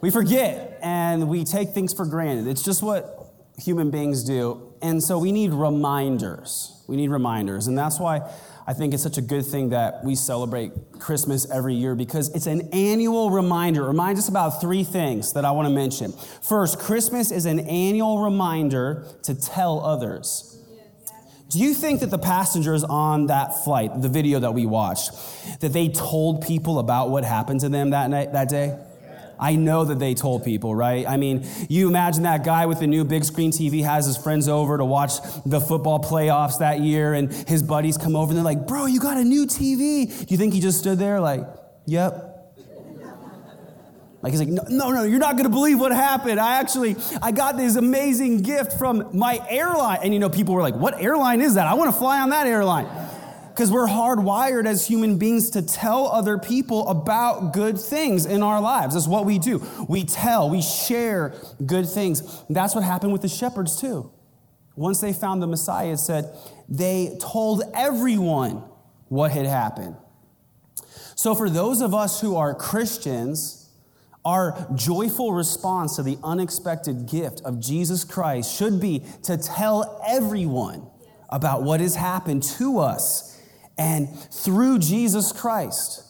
we 0.00 0.10
forget 0.10 0.78
and 0.82 1.28
we 1.28 1.44
take 1.44 1.70
things 1.70 1.92
for 1.92 2.06
granted. 2.06 2.46
It's 2.46 2.62
just 2.62 2.82
what 2.82 3.34
human 3.58 3.90
beings 3.90 4.22
do. 4.22 4.74
And 4.80 5.02
so 5.02 5.18
we 5.18 5.32
need 5.32 5.52
reminders. 5.52 6.84
We 6.86 6.96
need 6.96 7.10
reminders. 7.10 7.66
And 7.66 7.76
that's 7.76 7.98
why 7.98 8.20
I 8.66 8.72
think 8.72 8.94
it's 8.94 9.02
such 9.02 9.18
a 9.18 9.22
good 9.22 9.44
thing 9.44 9.70
that 9.70 10.02
we 10.04 10.14
celebrate 10.14 10.72
Christmas 10.98 11.50
every 11.50 11.74
year 11.74 11.94
because 11.94 12.34
it's 12.34 12.46
an 12.46 12.70
annual 12.72 13.30
reminder. 13.30 13.84
It 13.84 13.88
reminds 13.88 14.20
us 14.20 14.28
about 14.28 14.60
three 14.60 14.84
things 14.84 15.34
that 15.34 15.44
I 15.44 15.50
want 15.50 15.68
to 15.68 15.74
mention. 15.74 16.12
First, 16.42 16.78
Christmas 16.78 17.30
is 17.30 17.44
an 17.44 17.60
annual 17.60 18.22
reminder 18.22 19.06
to 19.24 19.34
tell 19.34 19.80
others. 19.84 20.50
Do 21.50 21.58
you 21.58 21.74
think 21.74 22.00
that 22.00 22.10
the 22.10 22.18
passengers 22.18 22.82
on 22.82 23.26
that 23.26 23.64
flight, 23.64 24.00
the 24.00 24.08
video 24.08 24.40
that 24.40 24.54
we 24.54 24.64
watched, 24.64 25.10
that 25.60 25.74
they 25.74 25.88
told 25.88 26.42
people 26.42 26.78
about 26.78 27.10
what 27.10 27.22
happened 27.22 27.60
to 27.60 27.68
them 27.68 27.90
that 27.90 28.08
night, 28.08 28.32
that 28.32 28.48
day? 28.48 28.78
I 29.38 29.56
know 29.56 29.84
that 29.84 29.98
they 29.98 30.14
told 30.14 30.44
people, 30.44 30.74
right? 30.74 31.06
I 31.08 31.16
mean, 31.16 31.46
you 31.68 31.88
imagine 31.88 32.22
that 32.24 32.44
guy 32.44 32.66
with 32.66 32.80
the 32.80 32.86
new 32.86 33.04
big 33.04 33.24
screen 33.24 33.50
TV 33.50 33.82
has 33.84 34.06
his 34.06 34.16
friends 34.16 34.48
over 34.48 34.78
to 34.78 34.84
watch 34.84 35.14
the 35.44 35.60
football 35.60 36.00
playoffs 36.00 36.58
that 36.58 36.80
year, 36.80 37.14
and 37.14 37.32
his 37.32 37.62
buddies 37.62 37.96
come 37.96 38.16
over 38.16 38.30
and 38.30 38.36
they're 38.36 38.44
like, 38.44 38.66
Bro, 38.66 38.86
you 38.86 39.00
got 39.00 39.16
a 39.16 39.24
new 39.24 39.46
TV. 39.46 40.30
You 40.30 40.36
think 40.36 40.54
he 40.54 40.60
just 40.60 40.78
stood 40.78 40.98
there 40.98 41.20
like, 41.20 41.46
Yep. 41.86 42.34
Like 44.24 44.32
he's 44.32 44.40
like, 44.40 44.48
no, 44.48 44.62
no, 44.70 44.90
no, 44.90 45.02
you're 45.02 45.18
not 45.18 45.36
to 45.36 45.50
believe 45.50 45.78
what 45.78 45.92
happened. 45.92 46.40
I 46.40 46.58
actually, 46.58 46.96
I 47.20 47.30
got 47.30 47.58
this 47.58 47.76
amazing 47.76 48.40
gift 48.40 48.72
from 48.72 49.10
my 49.12 49.38
airline. 49.50 49.98
And 50.02 50.14
you 50.14 50.18
know, 50.18 50.30
people 50.30 50.54
were 50.54 50.62
like, 50.62 50.76
what 50.76 50.98
airline 50.98 51.42
is 51.42 51.56
that? 51.56 51.66
I 51.66 51.74
want 51.74 51.92
to 51.92 51.98
fly 51.98 52.20
on 52.20 52.30
that 52.30 52.46
airline. 52.46 52.86
Because 53.54 53.70
we're 53.70 53.86
hardwired 53.86 54.66
as 54.66 54.88
human 54.88 55.16
beings 55.16 55.50
to 55.50 55.62
tell 55.62 56.08
other 56.08 56.38
people 56.38 56.88
about 56.88 57.52
good 57.52 57.78
things 57.78 58.26
in 58.26 58.42
our 58.42 58.60
lives. 58.60 58.94
That's 58.94 59.06
what 59.06 59.26
we 59.26 59.38
do. 59.38 59.64
We 59.88 60.02
tell, 60.02 60.50
we 60.50 60.60
share 60.60 61.32
good 61.64 61.88
things. 61.88 62.42
That's 62.50 62.74
what 62.74 62.82
happened 62.82 63.12
with 63.12 63.22
the 63.22 63.28
shepherds 63.28 63.80
too. 63.80 64.10
Once 64.74 65.00
they 65.00 65.12
found 65.12 65.40
the 65.40 65.46
Messiah, 65.46 65.92
it 65.92 65.98
said 65.98 66.36
they 66.68 67.16
told 67.20 67.62
everyone 67.74 68.64
what 69.06 69.30
had 69.30 69.46
happened. 69.46 69.94
So, 71.14 71.36
for 71.36 71.48
those 71.48 71.80
of 71.80 71.94
us 71.94 72.20
who 72.20 72.34
are 72.34 72.56
Christians, 72.56 73.70
our 74.24 74.66
joyful 74.74 75.32
response 75.32 75.94
to 75.94 76.02
the 76.02 76.18
unexpected 76.24 77.06
gift 77.06 77.40
of 77.42 77.60
Jesus 77.60 78.02
Christ 78.02 78.52
should 78.52 78.80
be 78.80 79.04
to 79.22 79.36
tell 79.36 80.02
everyone 80.04 80.88
about 81.28 81.62
what 81.62 81.78
has 81.78 81.94
happened 81.94 82.42
to 82.42 82.80
us 82.80 83.33
and 83.78 84.08
through 84.32 84.78
Jesus 84.78 85.32
Christ. 85.32 86.02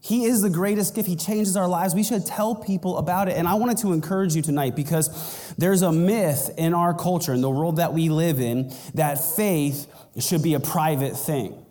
He 0.00 0.24
is 0.24 0.42
the 0.42 0.50
greatest 0.50 0.96
gift. 0.96 1.08
He 1.08 1.14
changes 1.14 1.56
our 1.56 1.68
lives. 1.68 1.94
We 1.94 2.02
should 2.02 2.26
tell 2.26 2.56
people 2.56 2.98
about 2.98 3.28
it. 3.28 3.36
And 3.36 3.46
I 3.46 3.54
wanted 3.54 3.78
to 3.78 3.92
encourage 3.92 4.34
you 4.34 4.42
tonight 4.42 4.74
because 4.74 5.54
there's 5.56 5.82
a 5.82 5.92
myth 5.92 6.50
in 6.58 6.74
our 6.74 6.92
culture, 6.92 7.32
in 7.32 7.40
the 7.40 7.50
world 7.50 7.76
that 7.76 7.94
we 7.94 8.08
live 8.08 8.40
in, 8.40 8.74
that 8.94 9.22
faith 9.22 9.86
should 10.18 10.42
be 10.42 10.54
a 10.54 10.60
private 10.60 11.16
thing. 11.16 11.64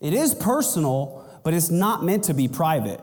It 0.00 0.12
is 0.12 0.32
personal, 0.32 1.28
but 1.42 1.54
it's 1.54 1.70
not 1.70 2.04
meant 2.04 2.24
to 2.24 2.34
be 2.34 2.46
private. 2.46 3.00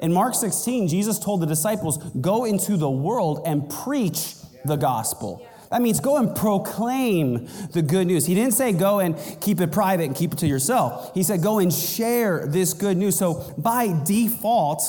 In 0.00 0.12
Mark 0.12 0.34
16, 0.34 0.88
Jesus 0.88 1.18
told 1.20 1.40
the 1.40 1.46
disciples, 1.46 1.98
Go 2.20 2.46
into 2.46 2.76
the 2.76 2.90
world 2.90 3.42
and 3.46 3.70
preach 3.70 4.34
the 4.64 4.76
gospel. 4.76 5.46
That 5.70 5.82
means 5.82 6.00
go 6.00 6.16
and 6.16 6.34
proclaim 6.34 7.48
the 7.72 7.82
good 7.82 8.06
news. 8.08 8.26
He 8.26 8.34
didn't 8.34 8.54
say 8.54 8.72
go 8.72 8.98
and 8.98 9.16
keep 9.40 9.60
it 9.60 9.70
private 9.70 10.04
and 10.04 10.16
keep 10.16 10.32
it 10.32 10.38
to 10.40 10.46
yourself. 10.46 11.14
He 11.14 11.22
said 11.22 11.42
go 11.42 11.60
and 11.60 11.72
share 11.72 12.46
this 12.46 12.74
good 12.74 12.96
news. 12.96 13.16
So 13.16 13.54
by 13.56 13.94
default, 14.04 14.82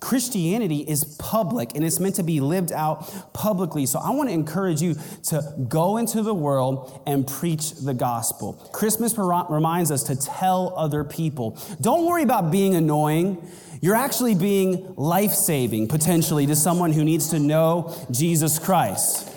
Christianity 0.00 0.84
is 0.86 1.16
public 1.18 1.74
and 1.74 1.82
it's 1.82 1.98
meant 1.98 2.16
to 2.16 2.22
be 2.22 2.40
lived 2.40 2.72
out 2.72 3.32
publicly. 3.32 3.86
So 3.86 3.98
I 3.98 4.10
want 4.10 4.28
to 4.28 4.34
encourage 4.34 4.82
you 4.82 4.96
to 5.24 5.54
go 5.66 5.96
into 5.96 6.22
the 6.22 6.34
world 6.34 7.02
and 7.06 7.26
preach 7.26 7.72
the 7.72 7.94
gospel. 7.94 8.52
Christmas 8.72 9.16
reminds 9.18 9.90
us 9.90 10.04
to 10.04 10.14
tell 10.14 10.74
other 10.76 11.04
people. 11.04 11.58
Don't 11.80 12.06
worry 12.06 12.22
about 12.22 12.52
being 12.52 12.74
annoying. 12.74 13.42
You're 13.80 13.96
actually 13.96 14.34
being 14.34 14.94
life 14.96 15.32
saving 15.32 15.88
potentially 15.88 16.46
to 16.46 16.54
someone 16.54 16.92
who 16.92 17.04
needs 17.04 17.30
to 17.30 17.38
know 17.38 17.96
Jesus 18.10 18.58
Christ. 18.58 19.36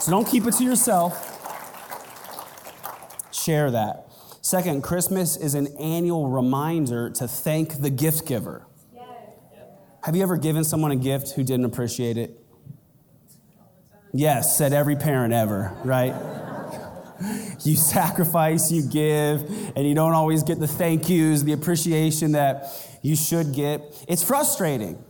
So 0.00 0.10
don't 0.10 0.26
keep 0.26 0.46
it 0.46 0.52
to 0.54 0.64
yourself. 0.64 1.34
Share 3.32 3.70
that. 3.70 4.06
Second, 4.40 4.82
Christmas 4.82 5.36
is 5.36 5.54
an 5.54 5.66
annual 5.78 6.28
reminder 6.28 7.10
to 7.10 7.28
thank 7.28 7.82
the 7.82 7.90
gift 7.90 8.26
giver. 8.26 8.66
Have 10.04 10.16
you 10.16 10.22
ever 10.22 10.36
given 10.36 10.64
someone 10.64 10.90
a 10.90 10.96
gift 10.96 11.32
who 11.32 11.44
didn't 11.44 11.66
appreciate 11.66 12.16
it? 12.16 12.38
Yes, 14.14 14.56
said 14.56 14.72
every 14.72 14.96
parent 14.96 15.34
ever, 15.34 15.76
right? 15.84 16.14
you 17.64 17.76
sacrifice, 17.76 18.70
you 18.70 18.88
give, 18.88 19.42
and 19.76 19.86
you 19.86 19.94
don't 19.94 20.14
always 20.14 20.42
get 20.44 20.60
the 20.60 20.68
thank 20.68 21.08
yous, 21.10 21.42
the 21.42 21.52
appreciation 21.52 22.32
that 22.32 22.72
you 23.02 23.16
should 23.16 23.52
get. 23.52 24.04
It's 24.08 24.22
frustrating. 24.22 25.04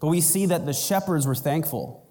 But 0.00 0.08
we 0.08 0.20
see 0.20 0.46
that 0.46 0.64
the 0.64 0.72
shepherds 0.72 1.26
were 1.26 1.34
thankful. 1.34 2.07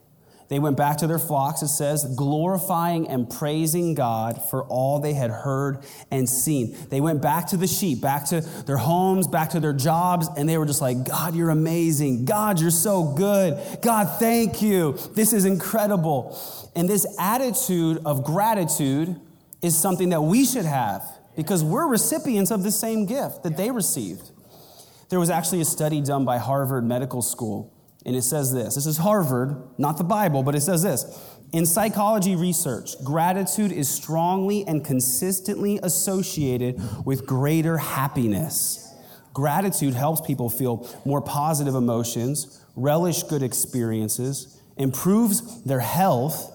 They 0.50 0.60
went 0.60 0.77
back 0.77 0.98
to 0.98 1.08
their 1.08 1.20
flocks, 1.20 1.62
it 1.62 1.68
says, 1.68 2.06
glorifying 2.16 3.10
and 3.10 3.30
praising 3.30 3.96
God 3.96 4.42
for 4.50 4.63
all 4.63 5.00
they 5.00 5.13
had 5.13 5.30
heard 5.30 5.84
and 6.10 6.27
seen. 6.30 6.77
They 6.89 7.01
went 7.01 7.22
back 7.22 7.48
to 7.48 7.58
the 7.58 7.68
sheep, 7.68 8.01
back 8.01 8.27
to 8.27 8.42
their 8.66 8.77
homes, 8.77 9.27
back 9.27 9.50
to 9.51 9.60
their 9.60 9.74
jobs, 9.74 10.30
and 10.38 10.48
they 10.48 10.58
were 10.58 10.66
just 10.66 10.82
like, 10.82 11.04
God, 11.04 11.36
you're 11.36 11.50
amazing. 11.50 12.24
God, 12.24 12.62
you're 12.62 12.72
so 12.72 13.13
good. 13.16 13.82
God, 13.82 14.20
thank 14.20 14.62
you. 14.62 14.98
This 15.13 15.34
is 15.34 15.44
incredible. 15.44 16.39
And 16.75 16.88
this 16.88 17.06
attitude 17.20 18.00
of 18.06 18.24
gratitude 18.24 19.20
is 19.62 19.77
something 19.77 20.10
that 20.10 20.22
we 20.22 20.46
should 20.46 20.66
have 20.66 21.04
because 21.36 21.63
we're 21.63 21.88
recipients 21.88 22.51
of 22.51 22.63
the 22.63 22.72
same 22.72 23.06
gift 23.06 23.44
that 23.44 23.58
they 23.58 23.70
received. 23.70 24.32
There 25.10 25.20
was 25.20 25.30
actually 25.30 25.62
a 25.62 25.66
study 25.66 26.01
done 26.01 26.24
by 26.24 26.38
Harvard 26.38 26.86
Medical 26.86 27.22
School 27.22 27.74
and 28.06 28.16
it 28.16 28.24
says 28.24 28.54
this 28.54 28.75
this 28.75 28.86
is 28.86 28.98
Harvard, 28.98 29.70
not 29.77 29.98
the 29.98 30.04
Bible, 30.04 30.44
but 30.44 30.56
it 30.56 30.62
says 30.62 30.84
this. 30.84 31.06
In 31.54 31.66
psychology 31.66 32.36
research, 32.36 33.01
gratitude 33.06 33.72
is 33.72 33.88
strongly 33.88 34.66
and 34.68 34.84
consistently 34.84 35.80
associated 35.82 37.06
with 37.06 37.25
greater 37.25 37.77
happiness. 37.77 38.84
Gratitude 39.34 39.94
helps 39.94 40.20
people 40.20 40.50
feel 40.50 40.89
more 41.06 41.22
positive 41.22 41.75
emotions, 41.75 42.62
relish 42.75 43.24
good 43.24 43.44
experiences, 43.44 44.60
improves 44.77 45.63
their 45.63 45.80
health, 45.80 46.51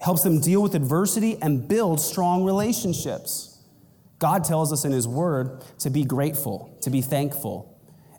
helps 0.00 0.22
them 0.22 0.40
deal 0.40 0.62
with 0.62 0.74
adversity, 0.74 1.38
and 1.40 1.66
build 1.66 2.00
strong 2.00 2.44
relationships. 2.44 3.62
God 4.18 4.44
tells 4.44 4.72
us 4.72 4.84
in 4.84 4.92
His 4.92 5.06
Word 5.06 5.62
to 5.80 5.90
be 5.90 6.04
grateful, 6.04 6.76
to 6.82 6.90
be 6.90 7.00
thankful. 7.00 7.75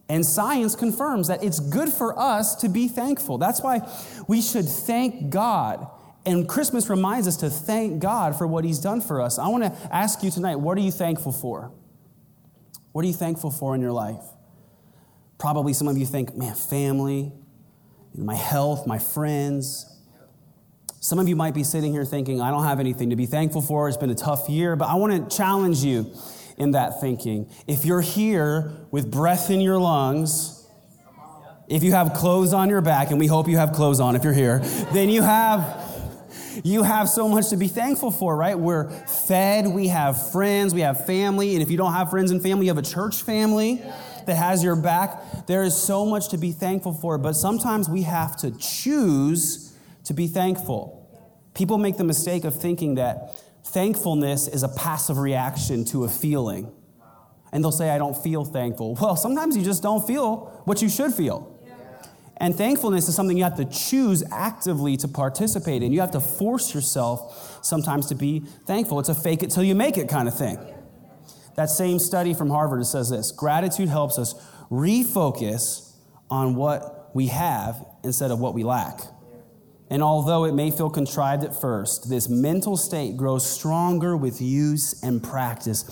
And 0.10 0.26
science 0.26 0.76
confirms 0.76 1.28
that 1.28 1.44
it's 1.44 1.60
good 1.60 1.90
for 1.90 2.18
us 2.18 2.56
to 2.56 2.70
be 2.70 2.88
thankful. 2.88 3.38
That's 3.38 3.62
why 3.62 3.82
we 4.28 4.42
should 4.42 4.68
thank 4.68 5.30
God. 5.30 5.88
And 6.26 6.48
Christmas 6.48 6.90
reminds 6.90 7.28
us 7.28 7.38
to 7.38 7.50
thank 7.50 8.00
God 8.02 8.38
for 8.38 8.48
what 8.48 8.64
He's 8.64 8.80
done 8.80 9.02
for 9.02 9.22
us. 9.22 9.38
I 9.38 9.48
want 9.48 9.64
to 9.64 9.96
ask 9.96 10.24
you 10.24 10.32
tonight 10.32 10.58
what 10.58 10.78
are 10.78 10.82
you 10.82 10.92
thankful 10.92 11.32
for? 11.32 11.72
What 12.92 13.04
are 13.04 13.08
you 13.08 13.14
thankful 13.14 13.52
for 13.52 13.76
in 13.76 13.82
your 13.82 13.92
life? 13.92 14.24
Probably 15.38 15.74
some 15.74 15.88
of 15.88 15.98
you 15.98 16.06
think, 16.06 16.36
man, 16.36 16.56
family, 16.56 17.32
my 18.16 18.36
health, 18.36 18.88
my 18.88 18.98
friends. 18.98 19.94
Some 21.00 21.20
of 21.20 21.28
you 21.28 21.36
might 21.36 21.54
be 21.54 21.64
sitting 21.64 21.92
here 21.92 22.06
thinking, 22.06 22.42
I 22.42 22.50
don't 22.50 22.64
have 22.64 22.80
anything 22.80 23.12
to 23.12 23.16
be 23.16 23.28
thankful 23.28 23.62
for. 23.62 23.88
It's 23.88 23.98
been 23.98 24.10
a 24.10 24.16
tough 24.16 24.50
year, 24.50 24.76
but 24.76 24.88
I 24.88 24.96
want 24.96 25.30
to 25.30 25.38
challenge 25.38 25.84
you 25.84 26.12
in 26.58 26.72
that 26.72 27.00
thinking. 27.00 27.50
If 27.68 27.86
you're 27.86 28.02
here 28.02 28.72
with 28.92 29.10
breath 29.10 29.50
in 29.50 29.62
your 29.62 29.78
lungs, 29.78 30.68
if 31.68 31.84
you 31.84 31.92
have 31.92 32.14
clothes 32.14 32.54
on 32.54 32.70
your 32.70 32.82
back, 32.82 33.12
and 33.12 33.20
we 33.20 33.28
hope 33.28 33.48
you 33.48 33.58
have 33.58 33.74
clothes 33.74 34.00
on 34.00 34.16
if 34.16 34.24
you're 34.24 34.34
here, 34.34 34.60
then 34.94 35.10
you 35.10 35.22
have 35.22 35.86
you 36.64 36.82
have 36.82 37.08
so 37.08 37.28
much 37.28 37.50
to 37.50 37.58
be 37.58 37.68
thankful 37.68 38.10
for, 38.10 38.36
right? 38.36 38.58
We're 38.58 38.90
fed, 38.90 39.68
we 39.68 39.90
have 39.90 40.32
friends, 40.32 40.74
we 40.74 40.82
have 40.82 41.06
family, 41.06 41.54
and 41.54 41.62
if 41.62 41.70
you 41.70 41.78
don't 41.78 41.94
have 41.94 42.10
friends 42.10 42.32
and 42.32 42.42
family, 42.42 42.66
you 42.66 42.72
have 42.72 42.84
a 42.84 42.88
church 42.88 43.22
family 43.22 43.76
that 44.26 44.36
has 44.36 44.64
your 44.64 44.76
back. 44.76 45.46
There 45.46 45.64
is 45.64 45.76
so 45.76 46.06
much 46.06 46.30
to 46.30 46.38
be 46.38 46.52
thankful 46.52 46.94
for, 46.94 47.20
but 47.20 47.34
sometimes 47.34 47.88
we 47.88 48.02
have 48.04 48.36
to 48.38 48.52
choose 48.58 49.76
to 50.06 50.14
be 50.14 50.28
thankful. 50.28 50.96
People 51.54 51.78
make 51.78 51.98
the 51.98 52.04
mistake 52.04 52.44
of 52.44 52.60
thinking 52.60 52.96
that 52.96 53.42
Thankfulness 53.72 54.48
is 54.48 54.64
a 54.64 54.70
passive 54.70 55.18
reaction 55.18 55.84
to 55.86 56.06
a 56.06 56.10
feeling. 56.10 56.72
And 57.52 57.64
they'll 57.64 57.72
say, 57.72 57.90
I 57.90 57.98
don't 57.98 58.16
feel 58.16 58.46
thankful. 58.46 58.96
Well, 58.96 59.16
sometimes 59.16 59.56
you 59.58 59.64
just 59.64 59.84
don't 59.84 60.06
feel 60.06 60.62
what 60.66 60.82
you 60.82 60.90
should 60.90 61.14
feel. 61.14 61.54
And 62.40 62.56
thankfulness 62.56 63.10
is 63.10 63.16
something 63.16 63.36
you 63.36 63.44
have 63.44 63.58
to 63.58 63.66
choose 63.66 64.24
actively 64.32 64.96
to 64.98 65.08
participate 65.08 65.82
in. 65.82 65.92
You 65.92 66.02
have 66.02 66.12
to 66.12 66.20
force 66.20 66.74
yourself 66.74 67.60
sometimes 67.66 68.06
to 68.08 68.16
be 68.16 68.42
thankful. 68.66 69.00
It's 69.00 69.10
a 69.10 69.16
fake 69.16 69.42
it 69.44 69.50
till 69.50 69.64
you 69.64 69.74
make 69.74 69.98
it 69.98 70.08
kind 70.08 70.28
of 70.28 70.38
thing. 70.38 70.60
That 71.56 71.72
same 71.72 71.98
study 71.98 72.36
from 72.36 72.52
Harvard 72.52 72.86
says 72.86 73.10
this 73.10 73.32
gratitude 73.32 73.90
helps 73.90 74.20
us 74.20 74.36
refocus 74.70 75.94
on 76.30 76.56
what 76.56 77.10
we 77.16 77.28
have 77.28 77.84
instead 78.04 78.30
of 78.30 78.40
what 78.40 78.54
we 78.54 78.64
lack. 78.64 79.02
And 79.89 80.03
although 80.03 80.44
it 80.44 80.53
may 80.53 80.72
feel 80.72 80.89
contrived 80.89 81.44
at 81.44 81.60
first, 81.60 82.10
this 82.10 82.27
mental 82.27 82.75
state 82.75 83.15
grows 83.15 83.50
stronger 83.50 84.17
with 84.17 84.41
use 84.41 85.01
and 85.01 85.24
practice. 85.24 85.86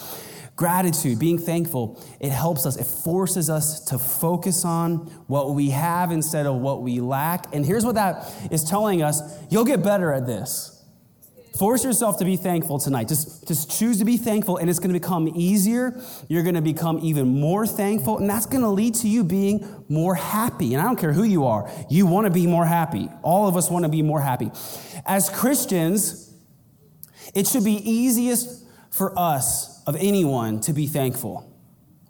Gratitude, 0.55 1.19
being 1.19 1.37
thankful, 1.37 2.01
it 2.19 2.31
helps 2.31 2.65
us, 2.65 2.77
it 2.77 2.85
forces 2.85 3.49
us 3.49 3.83
to 3.85 3.99
focus 3.99 4.63
on 4.63 4.97
what 5.27 5.53
we 5.53 5.69
have 5.69 6.11
instead 6.11 6.45
of 6.45 6.55
what 6.55 6.81
we 6.81 7.01
lack. 7.01 7.53
And 7.53 7.65
here's 7.65 7.85
what 7.85 7.95
that 7.95 8.31
is 8.51 8.63
telling 8.63 9.01
us 9.01 9.21
you'll 9.49 9.65
get 9.65 9.83
better 9.83 10.13
at 10.13 10.25
this. 10.25 10.74
Force 11.57 11.85
yourself 11.85 12.17
to 12.19 12.25
be 12.25 12.35
thankful 12.35 12.79
tonight. 12.79 13.07
Just, 13.07 13.47
just 13.47 13.71
choose 13.71 13.99
to 13.99 14.05
be 14.05 14.17
thankful, 14.17 14.57
and 14.57 14.69
it's 14.69 14.79
going 14.79 14.93
to 14.93 14.99
become 14.99 15.31
easier. 15.35 15.97
You're 16.27 16.43
going 16.43 16.55
to 16.55 16.61
become 16.61 16.99
even 17.01 17.27
more 17.27 17.65
thankful, 17.65 18.17
and 18.17 18.29
that's 18.29 18.45
going 18.45 18.63
to 18.63 18.69
lead 18.69 18.95
to 18.95 19.07
you 19.07 19.23
being 19.23 19.65
more 19.87 20.15
happy. 20.15 20.73
And 20.73 20.81
I 20.81 20.85
don't 20.85 20.99
care 20.99 21.13
who 21.13 21.23
you 21.23 21.45
are, 21.45 21.69
you 21.89 22.07
want 22.07 22.25
to 22.25 22.31
be 22.31 22.45
more 22.45 22.65
happy. 22.65 23.09
All 23.21 23.47
of 23.47 23.55
us 23.55 23.69
want 23.69 23.83
to 23.83 23.89
be 23.89 24.01
more 24.01 24.19
happy. 24.19 24.51
As 25.05 25.29
Christians, 25.29 26.33
it 27.33 27.47
should 27.47 27.63
be 27.63 27.75
easiest 27.89 28.65
for 28.91 29.17
us 29.17 29.81
of 29.85 29.95
anyone 29.95 30.59
to 30.61 30.73
be 30.73 30.87
thankful. 30.87 31.51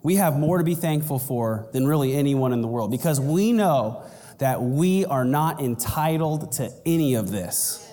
We 0.02 0.16
have 0.16 0.38
more 0.38 0.58
to 0.58 0.64
be 0.64 0.74
thankful 0.74 1.18
for 1.18 1.68
than 1.72 1.86
really 1.86 2.14
anyone 2.14 2.52
in 2.52 2.62
the 2.62 2.68
world 2.68 2.90
because 2.90 3.20
we 3.20 3.52
know 3.52 4.04
that 4.38 4.60
we 4.60 5.04
are 5.04 5.24
not 5.24 5.60
entitled 5.60 6.52
to 6.52 6.72
any 6.84 7.14
of 7.14 7.30
this. 7.30 7.85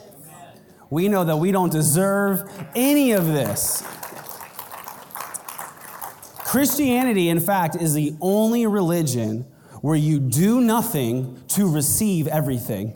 We 0.93 1.07
know 1.07 1.23
that 1.23 1.37
we 1.37 1.51
don't 1.51 1.71
deserve 1.71 2.47
any 2.75 3.13
of 3.13 3.25
this. 3.25 3.81
Christianity, 6.45 7.29
in 7.29 7.39
fact, 7.39 7.75
is 7.75 7.95
the 7.95 8.15
only 8.21 8.67
religion 8.67 9.41
where 9.81 9.95
you 9.95 10.19
do 10.19 10.61
nothing 10.61 11.41
to 11.47 11.67
receive 11.67 12.27
everything. 12.27 12.95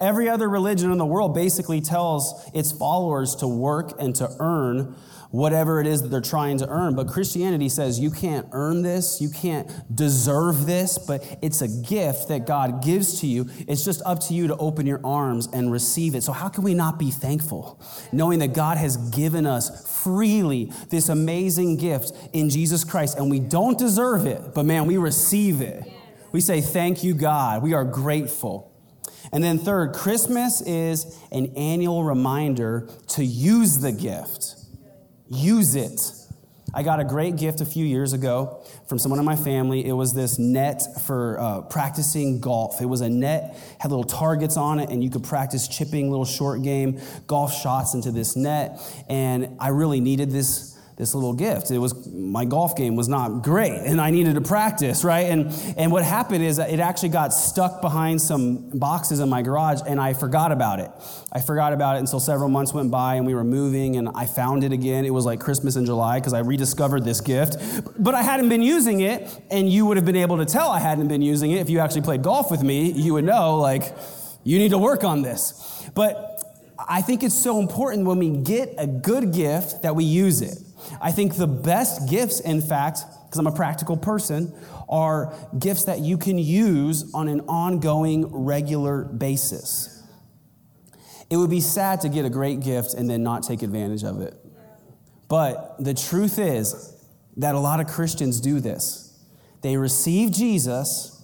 Every 0.00 0.28
other 0.28 0.48
religion 0.48 0.92
in 0.92 0.98
the 0.98 1.06
world 1.06 1.34
basically 1.34 1.80
tells 1.80 2.50
its 2.54 2.72
followers 2.72 3.34
to 3.36 3.48
work 3.48 4.00
and 4.00 4.14
to 4.16 4.28
earn 4.38 4.96
whatever 5.30 5.80
it 5.80 5.86
is 5.86 6.02
that 6.02 6.08
they're 6.08 6.20
trying 6.20 6.58
to 6.58 6.68
earn. 6.68 6.94
But 6.94 7.08
Christianity 7.08 7.68
says 7.68 7.98
you 7.98 8.10
can't 8.10 8.46
earn 8.52 8.82
this, 8.82 9.20
you 9.20 9.28
can't 9.28 9.68
deserve 9.94 10.66
this, 10.66 10.98
but 10.98 11.38
it's 11.42 11.62
a 11.62 11.68
gift 11.68 12.28
that 12.28 12.46
God 12.46 12.82
gives 12.82 13.20
to 13.20 13.26
you. 13.26 13.48
It's 13.68 13.84
just 13.84 14.02
up 14.06 14.20
to 14.20 14.34
you 14.34 14.46
to 14.48 14.56
open 14.56 14.86
your 14.86 15.00
arms 15.04 15.48
and 15.52 15.70
receive 15.70 16.14
it. 16.14 16.22
So, 16.22 16.32
how 16.32 16.48
can 16.48 16.64
we 16.64 16.74
not 16.74 16.98
be 16.98 17.10
thankful 17.10 17.80
knowing 18.12 18.38
that 18.38 18.54
God 18.54 18.78
has 18.78 18.96
given 18.96 19.46
us 19.46 20.02
freely 20.02 20.72
this 20.90 21.08
amazing 21.08 21.76
gift 21.76 22.12
in 22.32 22.48
Jesus 22.48 22.84
Christ 22.84 23.18
and 23.18 23.30
we 23.30 23.40
don't 23.40 23.78
deserve 23.78 24.26
it, 24.26 24.54
but 24.54 24.64
man, 24.64 24.86
we 24.86 24.96
receive 24.96 25.60
it? 25.60 25.84
We 26.32 26.40
say, 26.40 26.60
Thank 26.60 27.02
you, 27.02 27.14
God. 27.14 27.62
We 27.62 27.74
are 27.74 27.84
grateful. 27.84 28.75
And 29.36 29.44
then, 29.44 29.58
third, 29.58 29.92
Christmas 29.92 30.62
is 30.62 31.22
an 31.30 31.52
annual 31.58 32.02
reminder 32.02 32.88
to 33.08 33.22
use 33.22 33.80
the 33.80 33.92
gift. 33.92 34.54
Use 35.28 35.74
it. 35.74 36.00
I 36.72 36.82
got 36.82 37.00
a 37.00 37.04
great 37.04 37.36
gift 37.36 37.60
a 37.60 37.66
few 37.66 37.84
years 37.84 38.14
ago 38.14 38.64
from 38.88 38.98
someone 38.98 39.18
in 39.18 39.26
my 39.26 39.36
family. 39.36 39.84
It 39.84 39.92
was 39.92 40.14
this 40.14 40.38
net 40.38 40.82
for 41.02 41.38
uh, 41.38 41.60
practicing 41.60 42.40
golf. 42.40 42.80
It 42.80 42.86
was 42.86 43.02
a 43.02 43.10
net, 43.10 43.58
had 43.78 43.90
little 43.90 44.04
targets 44.04 44.56
on 44.56 44.80
it, 44.80 44.88
and 44.88 45.04
you 45.04 45.10
could 45.10 45.24
practice 45.24 45.68
chipping 45.68 46.10
little 46.10 46.24
short 46.24 46.62
game 46.62 46.98
golf 47.26 47.52
shots 47.52 47.92
into 47.92 48.12
this 48.12 48.36
net. 48.36 48.80
And 49.06 49.58
I 49.60 49.68
really 49.68 50.00
needed 50.00 50.30
this 50.30 50.75
this 50.96 51.14
little 51.14 51.34
gift. 51.34 51.70
It 51.70 51.78
was 51.78 52.06
my 52.10 52.46
golf 52.46 52.74
game 52.74 52.96
was 52.96 53.06
not 53.06 53.42
great 53.42 53.72
and 53.72 54.00
I 54.00 54.10
needed 54.10 54.34
to 54.36 54.40
practice, 54.40 55.04
right? 55.04 55.26
And 55.26 55.52
and 55.76 55.92
what 55.92 56.02
happened 56.04 56.42
is 56.42 56.58
it 56.58 56.80
actually 56.80 57.10
got 57.10 57.34
stuck 57.34 57.82
behind 57.82 58.22
some 58.22 58.70
boxes 58.70 59.20
in 59.20 59.28
my 59.28 59.42
garage 59.42 59.80
and 59.86 60.00
I 60.00 60.14
forgot 60.14 60.52
about 60.52 60.80
it. 60.80 60.90
I 61.32 61.42
forgot 61.42 61.74
about 61.74 61.96
it 61.96 61.98
until 61.98 62.18
several 62.18 62.48
months 62.48 62.72
went 62.72 62.90
by 62.90 63.16
and 63.16 63.26
we 63.26 63.34
were 63.34 63.44
moving 63.44 63.96
and 63.96 64.08
I 64.14 64.24
found 64.24 64.64
it 64.64 64.72
again. 64.72 65.04
It 65.04 65.12
was 65.12 65.26
like 65.26 65.38
Christmas 65.38 65.76
in 65.76 65.84
July 65.84 66.18
because 66.18 66.32
I 66.32 66.38
rediscovered 66.38 67.04
this 67.04 67.20
gift. 67.20 67.58
But 67.98 68.14
I 68.14 68.22
hadn't 68.22 68.48
been 68.48 68.62
using 68.62 69.00
it 69.00 69.38
and 69.50 69.68
you 69.68 69.84
would 69.84 69.98
have 69.98 70.06
been 70.06 70.16
able 70.16 70.38
to 70.38 70.46
tell 70.46 70.70
I 70.70 70.80
hadn't 70.80 71.08
been 71.08 71.22
using 71.22 71.50
it 71.50 71.60
if 71.60 71.68
you 71.68 71.80
actually 71.80 72.02
played 72.02 72.22
golf 72.22 72.50
with 72.50 72.62
me. 72.62 72.90
You 72.90 73.14
would 73.14 73.24
know 73.24 73.58
like 73.58 73.94
you 74.44 74.58
need 74.58 74.70
to 74.70 74.78
work 74.78 75.04
on 75.04 75.20
this. 75.20 75.90
But 75.94 76.42
I 76.88 77.02
think 77.02 77.22
it's 77.22 77.34
so 77.34 77.60
important 77.60 78.06
when 78.06 78.18
we 78.18 78.30
get 78.30 78.74
a 78.78 78.86
good 78.86 79.34
gift 79.34 79.82
that 79.82 79.94
we 79.94 80.04
use 80.04 80.40
it. 80.40 80.58
I 81.00 81.12
think 81.12 81.36
the 81.36 81.46
best 81.46 82.08
gifts, 82.08 82.40
in 82.40 82.60
fact, 82.60 83.00
because 83.24 83.38
I'm 83.38 83.46
a 83.46 83.52
practical 83.52 83.96
person, 83.96 84.54
are 84.88 85.34
gifts 85.58 85.84
that 85.84 86.00
you 86.00 86.16
can 86.16 86.38
use 86.38 87.12
on 87.14 87.28
an 87.28 87.40
ongoing, 87.42 88.26
regular 88.44 89.04
basis. 89.04 90.02
It 91.28 91.36
would 91.36 91.50
be 91.50 91.60
sad 91.60 92.00
to 92.02 92.08
get 92.08 92.24
a 92.24 92.30
great 92.30 92.60
gift 92.60 92.94
and 92.94 93.10
then 93.10 93.22
not 93.22 93.42
take 93.42 93.62
advantage 93.62 94.04
of 94.04 94.20
it. 94.20 94.34
But 95.28 95.76
the 95.82 95.94
truth 95.94 96.38
is 96.38 96.94
that 97.36 97.54
a 97.54 97.58
lot 97.58 97.80
of 97.80 97.88
Christians 97.88 98.40
do 98.40 98.60
this. 98.60 99.18
They 99.62 99.76
receive 99.76 100.30
Jesus, 100.30 101.20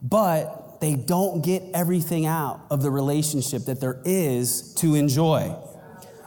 but 0.00 0.80
they 0.80 0.94
don't 0.94 1.44
get 1.44 1.62
everything 1.74 2.26
out 2.26 2.60
of 2.70 2.82
the 2.82 2.90
relationship 2.90 3.64
that 3.64 3.80
there 3.80 4.00
is 4.04 4.74
to 4.76 4.94
enjoy. 4.94 5.56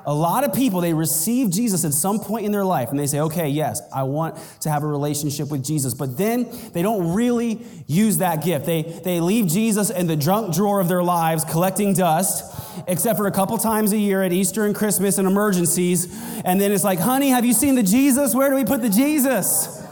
A 0.05 0.13
lot 0.13 0.43
of 0.43 0.53
people, 0.53 0.81
they 0.81 0.93
receive 0.93 1.49
Jesus 1.49 1.85
at 1.85 1.93
some 1.93 2.19
point 2.19 2.45
in 2.45 2.51
their 2.51 2.65
life 2.65 2.89
and 2.89 2.99
they 2.99 3.07
say, 3.07 3.19
okay, 3.21 3.47
yes, 3.47 3.81
I 3.93 4.03
want 4.03 4.37
to 4.61 4.69
have 4.69 4.83
a 4.83 4.87
relationship 4.87 5.49
with 5.49 5.63
Jesus. 5.63 5.93
But 5.93 6.17
then 6.17 6.47
they 6.73 6.81
don't 6.81 7.13
really 7.13 7.61
use 7.87 8.17
that 8.17 8.43
gift. 8.43 8.65
They, 8.65 8.81
they 8.81 9.19
leave 9.19 9.47
Jesus 9.47 9.89
in 9.89 10.07
the 10.07 10.15
junk 10.15 10.53
drawer 10.53 10.79
of 10.79 10.87
their 10.87 11.03
lives 11.03 11.45
collecting 11.45 11.93
dust, 11.93 12.53
except 12.87 13.17
for 13.17 13.27
a 13.27 13.31
couple 13.31 13.57
times 13.57 13.93
a 13.93 13.97
year 13.97 14.23
at 14.23 14.33
Easter 14.33 14.65
and 14.65 14.75
Christmas 14.75 15.17
and 15.17 15.27
emergencies. 15.27 16.07
And 16.43 16.59
then 16.59 16.71
it's 16.71 16.83
like, 16.83 16.99
honey, 16.99 17.29
have 17.29 17.45
you 17.45 17.53
seen 17.53 17.75
the 17.75 17.83
Jesus? 17.83 18.35
Where 18.35 18.49
do 18.49 18.55
we 18.55 18.65
put 18.65 18.81
the 18.81 18.89
Jesus? 18.89 19.82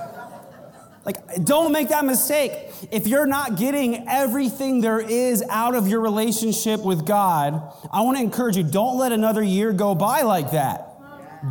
Like, 1.06 1.44
don't 1.44 1.72
make 1.72 1.90
that 1.90 2.06
mistake. 2.06 2.52
If 2.92 3.08
you're 3.08 3.26
not 3.26 3.58
getting 3.58 4.08
everything 4.08 4.82
there 4.82 5.00
is 5.00 5.44
out 5.50 5.74
of 5.76 5.88
your 5.88 6.02
relationship 6.02 6.82
with 6.82 7.08
God, 7.08 7.74
I 7.92 8.02
want 8.02 8.18
to 8.18 8.24
encourage 8.24 8.56
you 8.56 8.64
don't 8.64 9.00
let 9.00 9.12
another 9.12 9.42
year 9.42 9.74
go 9.74 9.96
by 9.96 10.22
like 10.22 10.52
that. 10.52 10.92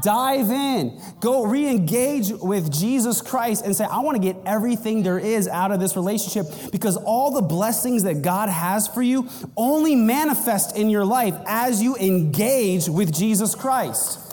Dive 0.05 0.51
in. 0.51 1.01
Go 1.19 1.45
re 1.45 1.67
engage 1.67 2.31
with 2.31 2.73
Jesus 2.73 3.21
Christ 3.21 3.65
and 3.65 3.75
say, 3.75 3.85
I 3.85 3.99
want 4.01 4.17
to 4.17 4.23
get 4.23 4.37
everything 4.47 5.03
there 5.03 5.19
is 5.19 5.49
out 5.49 5.73
of 5.73 5.81
this 5.81 5.97
relationship 5.97 6.47
because 6.71 6.97
all 6.97 7.33
the 7.33 7.43
blessings 7.43 8.05
that 8.05 8.23
God 8.23 8.49
has 8.49 8.87
for 8.87 9.03
you 9.03 9.29
only 9.57 9.97
manifest 9.97 10.77
in 10.77 10.91
your 10.91 11.05
life 11.05 11.35
as 11.45 11.83
you 11.83 11.97
engage 11.97 12.89
with 12.89 13.13
Jesus 13.13 13.57
Christ. 13.57 14.30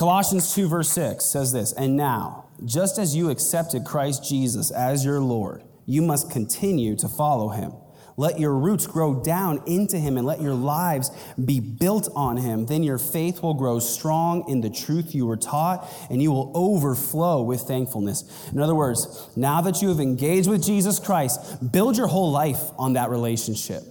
Colossians 0.00 0.54
2, 0.54 0.66
verse 0.66 0.88
6 0.92 1.26
says 1.26 1.52
this 1.52 1.74
And 1.74 1.94
now, 1.94 2.46
just 2.64 2.98
as 2.98 3.14
you 3.14 3.28
accepted 3.28 3.84
Christ 3.84 4.26
Jesus 4.26 4.70
as 4.70 5.04
your 5.04 5.20
Lord, 5.20 5.62
you 5.84 6.00
must 6.00 6.30
continue 6.30 6.96
to 6.96 7.06
follow 7.06 7.50
him. 7.50 7.74
Let 8.16 8.40
your 8.40 8.54
roots 8.54 8.86
grow 8.86 9.22
down 9.22 9.62
into 9.66 9.98
him 9.98 10.16
and 10.16 10.26
let 10.26 10.40
your 10.40 10.54
lives 10.54 11.10
be 11.44 11.60
built 11.60 12.08
on 12.16 12.38
him. 12.38 12.64
Then 12.64 12.82
your 12.82 12.96
faith 12.96 13.42
will 13.42 13.52
grow 13.52 13.78
strong 13.78 14.48
in 14.48 14.62
the 14.62 14.70
truth 14.70 15.14
you 15.14 15.26
were 15.26 15.36
taught 15.36 15.86
and 16.08 16.22
you 16.22 16.32
will 16.32 16.50
overflow 16.54 17.42
with 17.42 17.60
thankfulness. 17.60 18.48
In 18.52 18.58
other 18.58 18.74
words, 18.74 19.28
now 19.36 19.60
that 19.60 19.82
you 19.82 19.90
have 19.90 20.00
engaged 20.00 20.48
with 20.48 20.64
Jesus 20.64 20.98
Christ, 20.98 21.72
build 21.72 21.98
your 21.98 22.06
whole 22.06 22.32
life 22.32 22.70
on 22.78 22.94
that 22.94 23.10
relationship. 23.10 23.82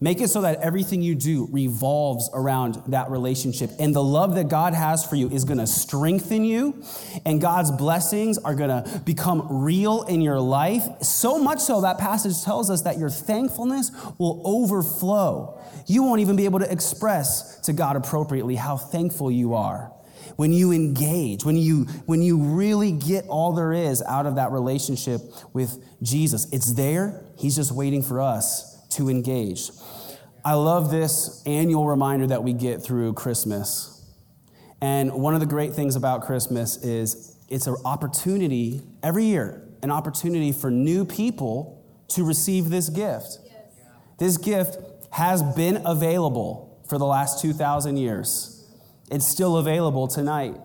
Make 0.00 0.20
it 0.20 0.28
so 0.28 0.40
that 0.42 0.60
everything 0.60 1.02
you 1.02 1.14
do 1.14 1.48
revolves 1.50 2.30
around 2.32 2.82
that 2.88 3.10
relationship. 3.10 3.70
And 3.78 3.94
the 3.94 4.02
love 4.02 4.34
that 4.34 4.48
God 4.48 4.74
has 4.74 5.04
for 5.04 5.16
you 5.16 5.28
is 5.30 5.44
going 5.44 5.58
to 5.58 5.66
strengthen 5.66 6.44
you, 6.44 6.82
and 7.24 7.40
God's 7.40 7.70
blessings 7.70 8.38
are 8.38 8.54
going 8.54 8.70
to 8.70 9.02
become 9.04 9.46
real 9.62 10.02
in 10.02 10.20
your 10.20 10.40
life. 10.40 10.82
So 11.02 11.38
much 11.38 11.60
so 11.60 11.80
that 11.82 11.98
passage 11.98 12.42
tells 12.42 12.70
us 12.70 12.82
that 12.82 12.98
your 12.98 13.10
thankfulness 13.10 13.90
will 14.18 14.42
overflow. 14.44 15.60
You 15.86 16.02
won't 16.02 16.20
even 16.20 16.36
be 16.36 16.44
able 16.44 16.60
to 16.60 16.70
express 16.70 17.60
to 17.60 17.72
God 17.72 17.96
appropriately 17.96 18.56
how 18.56 18.76
thankful 18.76 19.30
you 19.30 19.54
are 19.54 19.92
when 20.36 20.52
you 20.52 20.72
engage, 20.72 21.44
when 21.44 21.56
you, 21.56 21.84
when 22.06 22.22
you 22.22 22.38
really 22.38 22.92
get 22.92 23.26
all 23.28 23.52
there 23.52 23.72
is 23.72 24.02
out 24.02 24.26
of 24.26 24.36
that 24.36 24.50
relationship 24.50 25.20
with 25.52 25.78
Jesus. 26.02 26.52
It's 26.52 26.72
there, 26.74 27.22
He's 27.38 27.56
just 27.56 27.72
waiting 27.72 28.02
for 28.02 28.20
us 28.20 28.74
to 28.90 29.08
engage. 29.08 29.70
I 30.46 30.52
love 30.54 30.90
this 30.90 31.42
annual 31.46 31.86
reminder 31.86 32.26
that 32.26 32.44
we 32.44 32.52
get 32.52 32.82
through 32.82 33.14
Christmas. 33.14 34.04
And 34.82 35.10
one 35.14 35.32
of 35.32 35.40
the 35.40 35.46
great 35.46 35.72
things 35.72 35.96
about 35.96 36.22
Christmas 36.22 36.76
is 36.84 37.38
it's 37.48 37.66
an 37.66 37.76
opportunity 37.86 38.82
every 39.02 39.24
year, 39.24 39.66
an 39.82 39.90
opportunity 39.90 40.52
for 40.52 40.70
new 40.70 41.06
people 41.06 41.82
to 42.08 42.24
receive 42.24 42.68
this 42.68 42.90
gift. 42.90 43.38
Yes. 43.46 43.54
This 44.18 44.36
gift 44.36 44.76
has 45.12 45.42
been 45.42 45.80
available 45.86 46.78
for 46.90 46.98
the 46.98 47.06
last 47.06 47.40
2,000 47.40 47.96
years. 47.96 48.66
It's 49.10 49.26
still 49.26 49.56
available 49.56 50.08
tonight. 50.08 50.56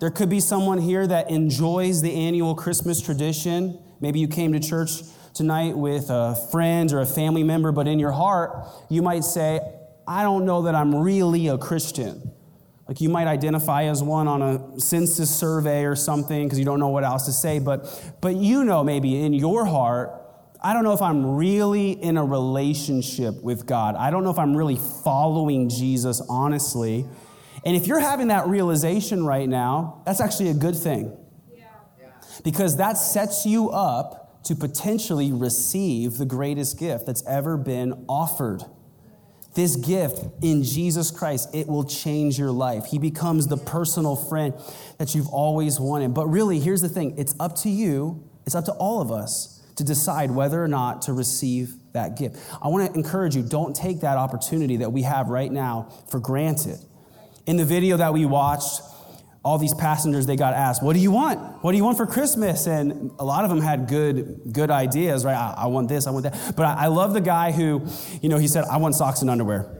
There 0.00 0.10
could 0.10 0.30
be 0.30 0.40
someone 0.40 0.78
here 0.78 1.06
that 1.06 1.30
enjoys 1.30 2.02
the 2.02 2.14
annual 2.14 2.56
Christmas 2.56 3.00
tradition. 3.00 3.78
Maybe 4.00 4.18
you 4.18 4.26
came 4.26 4.52
to 4.54 4.58
church 4.58 5.02
tonight 5.34 5.76
with 5.76 6.10
a 6.10 6.34
friend 6.50 6.92
or 6.92 7.00
a 7.00 7.06
family 7.06 7.42
member, 7.42 7.72
but 7.72 7.86
in 7.86 7.98
your 7.98 8.12
heart, 8.12 8.66
you 8.88 9.02
might 9.02 9.24
say, 9.24 9.60
I 10.06 10.22
don't 10.22 10.44
know 10.44 10.62
that 10.62 10.74
I'm 10.74 10.94
really 10.94 11.48
a 11.48 11.58
Christian. 11.58 12.32
Like 12.88 13.00
you 13.00 13.08
might 13.08 13.28
identify 13.28 13.84
as 13.84 14.02
one 14.02 14.26
on 14.26 14.42
a 14.42 14.80
census 14.80 15.30
survey 15.34 15.84
or 15.84 15.94
something 15.94 16.44
because 16.44 16.58
you 16.58 16.64
don't 16.64 16.80
know 16.80 16.88
what 16.88 17.04
else 17.04 17.26
to 17.26 17.32
say, 17.32 17.60
but, 17.60 18.16
but 18.20 18.34
you 18.34 18.64
know 18.64 18.82
maybe 18.82 19.22
in 19.22 19.32
your 19.32 19.64
heart, 19.64 20.10
I 20.60 20.72
don't 20.72 20.82
know 20.82 20.92
if 20.92 21.00
I'm 21.00 21.36
really 21.36 21.92
in 21.92 22.16
a 22.16 22.24
relationship 22.24 23.40
with 23.42 23.64
God. 23.64 23.94
I 23.94 24.10
don't 24.10 24.24
know 24.24 24.30
if 24.30 24.38
I'm 24.38 24.56
really 24.56 24.78
following 25.04 25.68
Jesus 25.68 26.20
honestly. 26.28 27.06
And 27.64 27.76
if 27.76 27.86
you're 27.86 28.00
having 28.00 28.28
that 28.28 28.48
realization 28.48 29.24
right 29.24 29.48
now, 29.48 30.02
that's 30.04 30.20
actually 30.20 30.48
a 30.48 30.54
good 30.54 30.76
thing. 30.76 31.16
Because 32.42 32.78
that 32.78 32.94
sets 32.94 33.46
you 33.46 33.70
up 33.70 34.19
to 34.44 34.54
potentially 34.54 35.32
receive 35.32 36.18
the 36.18 36.24
greatest 36.24 36.78
gift 36.78 37.06
that's 37.06 37.24
ever 37.26 37.56
been 37.56 38.04
offered. 38.08 38.64
This 39.54 39.76
gift 39.76 40.24
in 40.42 40.62
Jesus 40.62 41.10
Christ, 41.10 41.54
it 41.54 41.66
will 41.66 41.84
change 41.84 42.38
your 42.38 42.52
life. 42.52 42.86
He 42.86 42.98
becomes 42.98 43.48
the 43.48 43.56
personal 43.56 44.14
friend 44.14 44.54
that 44.98 45.14
you've 45.14 45.28
always 45.28 45.80
wanted. 45.80 46.14
But 46.14 46.28
really, 46.28 46.60
here's 46.60 46.80
the 46.80 46.88
thing 46.88 47.18
it's 47.18 47.34
up 47.40 47.56
to 47.56 47.68
you, 47.68 48.22
it's 48.46 48.54
up 48.54 48.64
to 48.66 48.72
all 48.72 49.00
of 49.00 49.10
us 49.10 49.60
to 49.76 49.84
decide 49.84 50.30
whether 50.30 50.62
or 50.62 50.68
not 50.68 51.02
to 51.02 51.12
receive 51.12 51.74
that 51.92 52.16
gift. 52.16 52.36
I 52.62 52.68
want 52.68 52.92
to 52.92 52.98
encourage 52.98 53.34
you 53.34 53.42
don't 53.42 53.74
take 53.74 54.00
that 54.00 54.18
opportunity 54.18 54.76
that 54.78 54.92
we 54.92 55.02
have 55.02 55.28
right 55.28 55.50
now 55.50 55.92
for 56.08 56.20
granted. 56.20 56.78
In 57.46 57.56
the 57.56 57.64
video 57.64 57.96
that 57.96 58.12
we 58.12 58.26
watched, 58.26 58.82
all 59.42 59.56
these 59.56 59.72
passengers 59.74 60.26
they 60.26 60.36
got 60.36 60.52
asked 60.52 60.82
what 60.82 60.92
do 60.92 61.00
you 61.00 61.10
want? 61.10 61.40
What 61.62 61.72
do 61.72 61.78
you 61.78 61.84
want 61.84 61.96
for 61.96 62.06
christmas? 62.06 62.66
And 62.66 63.10
a 63.18 63.24
lot 63.24 63.44
of 63.44 63.50
them 63.50 63.60
had 63.60 63.88
good 63.88 64.52
good 64.52 64.70
ideas 64.70 65.24
right? 65.24 65.36
I, 65.36 65.64
I 65.64 65.66
want 65.66 65.88
this 65.88 66.06
i 66.06 66.10
want 66.10 66.24
that. 66.24 66.54
But 66.56 66.66
I, 66.66 66.84
I 66.84 66.86
love 66.88 67.14
the 67.14 67.20
guy 67.20 67.52
who 67.52 67.86
you 68.20 68.28
know 68.28 68.38
he 68.38 68.48
said 68.48 68.64
i 68.64 68.76
want 68.76 68.94
socks 68.94 69.22
and 69.22 69.30
underwear. 69.30 69.76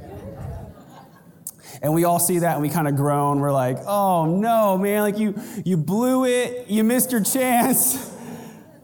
And 1.83 1.95
we 1.95 2.05
all 2.05 2.19
see 2.19 2.41
that 2.41 2.55
and 2.55 2.63
we 2.63 2.69
kind 2.69 2.87
of 2.89 2.97
groan. 2.97 3.41
We're 3.41 3.53
like 3.53 3.79
oh 3.87 4.25
no 4.25 4.79
man 4.79 5.03
like 5.03 5.19
you 5.19 5.35
you 5.65 5.77
blew 5.77 6.25
it. 6.25 6.69
You 6.69 6.85
missed 6.85 7.13
your 7.13 7.23
chance. 7.23 8.09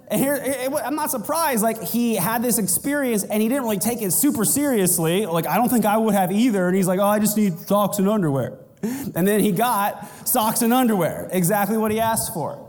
And 0.08 0.20
here 0.20 0.36
it, 0.36 0.72
i'm 0.84 0.94
not 0.94 1.10
surprised. 1.10 1.64
Like 1.64 1.82
he 1.82 2.14
had 2.14 2.40
this 2.40 2.58
experience 2.58 3.24
and 3.24 3.42
he 3.42 3.48
didn't 3.48 3.64
really 3.64 3.80
take 3.80 4.02
it 4.02 4.12
super 4.12 4.44
seriously. 4.44 5.26
Like 5.26 5.48
i 5.48 5.56
don't 5.56 5.68
think 5.68 5.84
i 5.84 5.96
would 5.96 6.14
have 6.14 6.30
either. 6.30 6.68
And 6.68 6.76
he's 6.76 6.86
like 6.86 7.00
oh 7.00 7.06
i 7.06 7.18
just 7.18 7.36
need 7.36 7.58
socks 7.58 7.98
and 7.98 8.08
underwear 8.08 8.65
and 9.14 9.26
then 9.26 9.40
he 9.40 9.52
got 9.52 10.06
socks 10.26 10.62
and 10.62 10.72
underwear, 10.72 11.28
exactly 11.32 11.76
what 11.76 11.90
he 11.90 12.00
asked 12.00 12.32
for. 12.32 12.62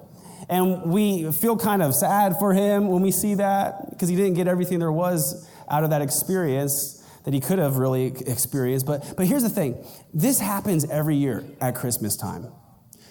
And 0.50 0.92
we 0.92 1.32
feel 1.32 1.58
kind 1.58 1.82
of 1.82 1.94
sad 1.94 2.40
for 2.40 2.54
him 2.54 2.88
when 2.88 3.02
we 3.02 3.12
see 3.12 3.36
that 3.36 3.90
because 3.90 4.08
he 4.08 4.16
didn't 4.16 4.36
get 4.36 4.48
everything 4.48 4.80
there 4.80 4.92
was 4.92 5.48
out 5.70 5.84
of 5.84 5.90
that 5.90 6.02
experience 6.02 7.04
that 7.26 7.34
he 7.34 7.42
could 7.42 7.60
have 7.60 7.78
really 7.78 8.06
experienced. 8.06 8.86
But, 8.86 9.16
but 9.18 9.28
here's 9.28 9.44
the 9.44 9.50
thing 9.50 9.84
this 10.14 10.40
happens 10.40 10.90
every 10.90 11.16
year 11.18 11.44
at 11.60 11.76
Christmas 11.76 12.16
time. 12.16 12.48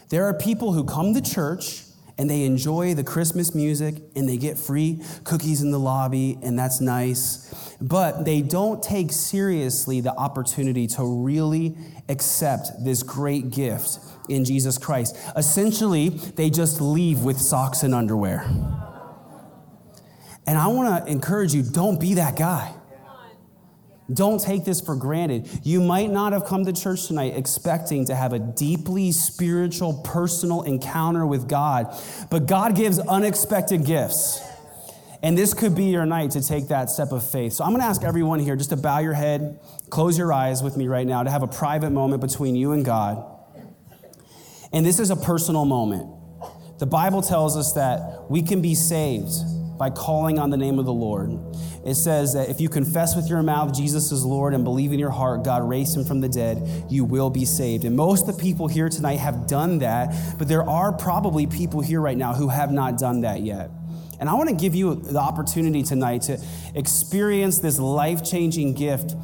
There 0.09 0.25
are 0.25 0.35
people 0.35 0.73
who 0.73 0.85
come 0.85 1.13
to 1.15 1.21
church 1.21 1.83
and 2.17 2.31
they 2.31 2.45
enjoy 2.45 2.95
the 2.95 3.05
Christmas 3.05 3.55
music 3.55 3.97
and 4.15 4.29
they 4.29 4.39
get 4.39 4.57
free 4.57 5.03
cookies 5.25 5.61
in 5.61 5.71
the 5.71 5.79
lobby, 5.79 6.39
and 6.43 6.59
that's 6.59 6.81
nice. 6.81 7.66
But 7.81 8.25
they 8.25 8.41
don't 8.41 8.83
take 8.83 9.13
seriously 9.13 10.01
the 10.01 10.15
opportunity 10.15 10.87
to 10.89 11.05
really 11.05 11.77
accept 12.09 12.69
this 12.85 13.03
great 13.03 13.51
gift 13.51 13.99
in 14.29 14.45
Jesus 14.45 14.79
Christ. 14.79 15.17
Essentially, 15.37 16.09
they 16.09 16.51
just 16.51 16.81
leave 16.81 17.21
with 17.21 17.39
socks 17.39 17.83
and 17.83 17.95
underwear. 17.95 18.45
And 20.47 20.57
I 20.59 20.69
want 20.69 21.05
to 21.05 21.11
encourage 21.11 21.55
you 21.55 21.63
don't 21.63 22.01
be 22.01 22.15
that 22.15 22.37
guy. 22.37 22.73
Don't 24.13 24.41
take 24.41 24.65
this 24.65 24.81
for 24.81 24.95
granted. 24.95 25.49
You 25.65 25.81
might 25.81 26.11
not 26.11 26.33
have 26.33 26.45
come 26.45 26.65
to 26.65 26.73
church 26.73 27.09
tonight 27.09 27.37
expecting 27.37 28.05
to 28.07 28.15
have 28.15 28.33
a 28.33 28.39
deeply 28.39 29.11
spiritual, 29.11 29.95
personal 30.05 30.63
encounter 30.63 31.27
with 31.27 31.49
God, 31.49 31.93
but 32.31 32.47
God 32.47 32.77
gives 32.77 33.01
unexpected 33.01 33.85
gifts. 33.85 34.41
And 35.27 35.37
this 35.37 35.55
could 35.55 35.75
be 35.75 35.87
your 35.87 36.07
night 36.07 36.31
to 36.31 36.41
take 36.41 36.69
that 36.69 36.89
step 36.89 37.11
of 37.11 37.29
faith. 37.29 37.55
So 37.55 37.65
I'm 37.65 37.71
going 37.71 37.81
to 37.81 37.87
ask 37.89 38.05
everyone 38.05 38.39
here 38.39 38.55
just 38.55 38.71
to 38.71 38.77
bow 38.77 39.01
your 39.01 39.13
head, 39.13 39.59
close 39.91 40.17
your 40.17 40.33
eyes 40.33 40.63
with 40.63 40.77
me 40.77 40.87
right 40.87 41.05
now, 41.05 41.25
to 41.25 41.29
have 41.29 41.43
a 41.43 41.49
private 41.49 41.91
moment 41.91 42.21
between 42.21 42.55
you 42.55 42.71
and 42.71 42.85
God. 42.85 43.27
And 44.73 44.87
this 44.87 45.01
is 45.01 45.11
a 45.11 45.17
personal 45.17 45.65
moment. 45.65 46.09
The 46.79 46.87
Bible 46.87 47.23
tells 47.23 47.57
us 47.57 47.73
that 47.73 48.31
we 48.31 48.41
can 48.41 48.63
be 48.63 48.77
saved 48.77 49.33
by 49.77 49.91
calling 49.91 50.39
on 50.39 50.51
the 50.51 50.57
name 50.57 50.79
of 50.79 50.85
the 50.85 50.93
Lord. 50.93 51.37
It 51.85 51.97
says 51.97 52.35
that 52.35 52.49
if 52.49 52.61
you 52.61 52.69
confess 52.69 53.17
with 53.17 53.29
your 53.29 53.43
mouth 53.43 53.75
Jesus 53.75 54.13
is 54.13 54.25
Lord 54.25 54.55
and 54.55 54.63
believe 54.63 54.93
in 54.93 55.01
your 55.01 55.11
heart 55.11 55.45
God 55.45 55.69
raised 55.69 55.97
him 55.97 56.05
from 56.05 56.21
the 56.21 56.29
dead, 56.29 56.87
you 56.89 57.05
will 57.05 57.31
be 57.31 57.45
saved. 57.45 57.85
And 57.85 57.97
most 57.97 58.29
of 58.29 58.37
the 58.37 58.41
people 58.41 58.69
here 58.69 58.89
tonight 58.89 59.19
have 59.19 59.49
done 59.49 59.79
that, 59.81 60.15
but 60.39 60.47
there 60.47 60.63
are 60.63 60.93
probably 60.93 61.49
people 61.49 61.81
here 61.81 62.01
right 62.01 62.17
now 62.17 62.33
who 62.33 62.49
have 62.49 62.71
not 62.71 62.97
done 62.97 63.23
that 63.23 63.41
yet. 63.41 63.71
And 64.21 64.29
I 64.29 64.35
want 64.35 64.49
to 64.49 64.55
give 64.55 64.75
you 64.75 64.95
the 64.95 65.19
opportunity 65.19 65.83
tonight 65.83 66.23
to 66.23 66.41
experience 66.75 67.59
this 67.59 67.79
life 67.79 68.25
changing 68.25 68.75
gift 68.75 69.15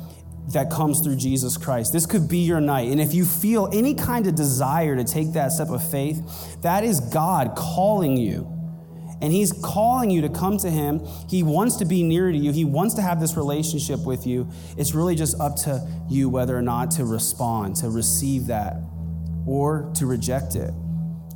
that 0.53 0.71
comes 0.71 1.01
through 1.01 1.17
Jesus 1.17 1.57
Christ. 1.57 1.93
This 1.93 2.07
could 2.07 2.29
be 2.29 2.39
your 2.39 2.61
night. 2.61 2.91
And 2.91 3.01
if 3.01 3.15
you 3.15 3.25
feel 3.25 3.69
any 3.73 3.95
kind 3.95 4.27
of 4.27 4.35
desire 4.35 4.97
to 4.97 5.05
take 5.05 5.33
that 5.33 5.53
step 5.53 5.69
of 5.69 5.89
faith, 5.89 6.61
that 6.63 6.85
is 6.85 7.01
God 7.01 7.55
calling 7.57 8.17
you 8.17 8.53
and 9.23 9.33
He's 9.33 9.53
calling 9.53 10.11
you 10.11 10.21
to 10.23 10.29
come 10.29 10.59
to 10.59 10.71
Him. 10.71 11.01
He 11.29 11.43
wants 11.45 11.77
to 11.77 11.85
be 11.85 12.03
near 12.03 12.31
to 12.31 12.37
you, 12.37 12.53
He 12.53 12.65
wants 12.65 12.95
to 12.95 13.03
have 13.03 13.21
this 13.21 13.37
relationship 13.37 14.05
with 14.05 14.27
you. 14.27 14.51
It's 14.77 14.95
really 14.95 15.15
just 15.15 15.41
up 15.41 15.57
to 15.59 15.87
you 16.11 16.29
whether 16.29 16.57
or 16.57 16.63
not 16.63 16.91
to 16.93 17.05
respond, 17.05 17.77
to 17.77 17.89
receive 17.89 18.47
that, 18.47 18.77
or 19.47 19.91
to 19.97 20.07
reject 20.07 20.57
it. 20.57 20.75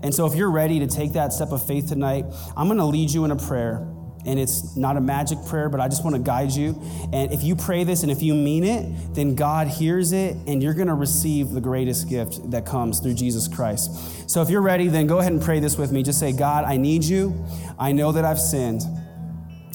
And 0.02 0.14
so, 0.14 0.26
if 0.26 0.34
you're 0.34 0.50
ready 0.50 0.78
to 0.80 0.86
take 0.86 1.14
that 1.14 1.32
step 1.32 1.52
of 1.52 1.66
faith 1.66 1.88
tonight, 1.88 2.24
I'm 2.56 2.68
going 2.68 2.78
to 2.78 2.84
lead 2.84 3.10
you 3.10 3.24
in 3.24 3.30
a 3.30 3.36
prayer 3.36 3.86
and 4.26 4.40
it's 4.40 4.76
not 4.76 4.96
a 4.96 5.00
magic 5.00 5.38
prayer, 5.46 5.68
but 5.68 5.80
I 5.80 5.88
just 5.88 6.02
want 6.02 6.16
to 6.16 6.22
guide 6.22 6.50
you. 6.50 6.80
And 7.12 7.32
if 7.32 7.44
you 7.44 7.54
pray 7.54 7.84
this 7.84 8.02
and 8.02 8.10
if 8.10 8.22
you 8.22 8.34
mean 8.34 8.64
it, 8.64 9.14
then 9.14 9.36
God 9.36 9.68
hears 9.68 10.12
it 10.12 10.36
and 10.48 10.60
you're 10.60 10.74
going 10.74 10.88
to 10.88 10.94
receive 10.94 11.50
the 11.50 11.60
greatest 11.60 12.08
gift 12.08 12.50
that 12.50 12.66
comes 12.66 12.98
through 12.98 13.14
Jesus 13.14 13.46
Christ. 13.46 14.28
So 14.28 14.42
if 14.42 14.50
you're 14.50 14.62
ready, 14.62 14.88
then 14.88 15.06
go 15.06 15.20
ahead 15.20 15.32
and 15.32 15.40
pray 15.40 15.60
this 15.60 15.78
with 15.78 15.92
me. 15.92 16.02
Just 16.02 16.18
say, 16.18 16.32
God, 16.32 16.64
I 16.64 16.76
need 16.76 17.04
you. 17.04 17.46
I 17.78 17.92
know 17.92 18.10
that 18.12 18.24
I've 18.24 18.40
sinned 18.40 18.82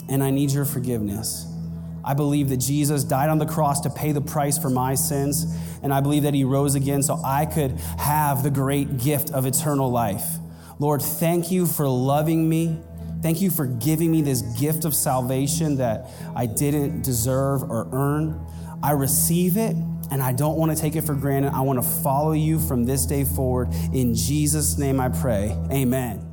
and 0.09 0.21
I 0.21 0.31
need 0.31 0.51
your 0.51 0.65
forgiveness. 0.65 1.47
I 2.03 2.13
believe 2.13 2.49
that 2.49 2.57
Jesus 2.57 3.03
died 3.03 3.29
on 3.29 3.37
the 3.37 3.45
cross 3.45 3.79
to 3.81 3.89
pay 3.89 4.11
the 4.11 4.21
price 4.21 4.57
for 4.57 4.69
my 4.69 4.95
sins, 4.95 5.45
and 5.83 5.93
I 5.93 6.01
believe 6.01 6.23
that 6.23 6.33
he 6.33 6.43
rose 6.43 6.75
again 6.75 7.03
so 7.03 7.19
I 7.23 7.45
could 7.45 7.71
have 7.97 8.43
the 8.43 8.51
great 8.51 8.97
gift 8.97 9.31
of 9.31 9.45
eternal 9.45 9.89
life. 9.89 10.25
Lord, 10.79 11.01
thank 11.01 11.51
you 11.51 11.65
for 11.65 11.87
loving 11.87 12.47
me. 12.47 12.77
Thank 13.21 13.41
you 13.41 13.51
for 13.51 13.67
giving 13.67 14.11
me 14.11 14.21
this 14.21 14.41
gift 14.41 14.83
of 14.83 14.95
salvation 14.95 15.77
that 15.77 16.09
I 16.35 16.47
didn't 16.47 17.03
deserve 17.03 17.63
or 17.63 17.87
earn. 17.91 18.43
I 18.81 18.91
receive 18.91 19.57
it 19.57 19.75
and 20.11 20.21
I 20.21 20.33
don't 20.33 20.57
want 20.57 20.75
to 20.75 20.81
take 20.81 20.95
it 20.95 21.01
for 21.01 21.13
granted. 21.13 21.53
I 21.53 21.61
want 21.61 21.81
to 21.81 21.87
follow 21.87 22.33
you 22.33 22.59
from 22.59 22.85
this 22.85 23.05
day 23.05 23.23
forward. 23.23 23.69
In 23.93 24.15
Jesus' 24.15 24.77
name 24.77 24.99
I 24.99 25.09
pray. 25.09 25.55
Amen. 25.71 26.30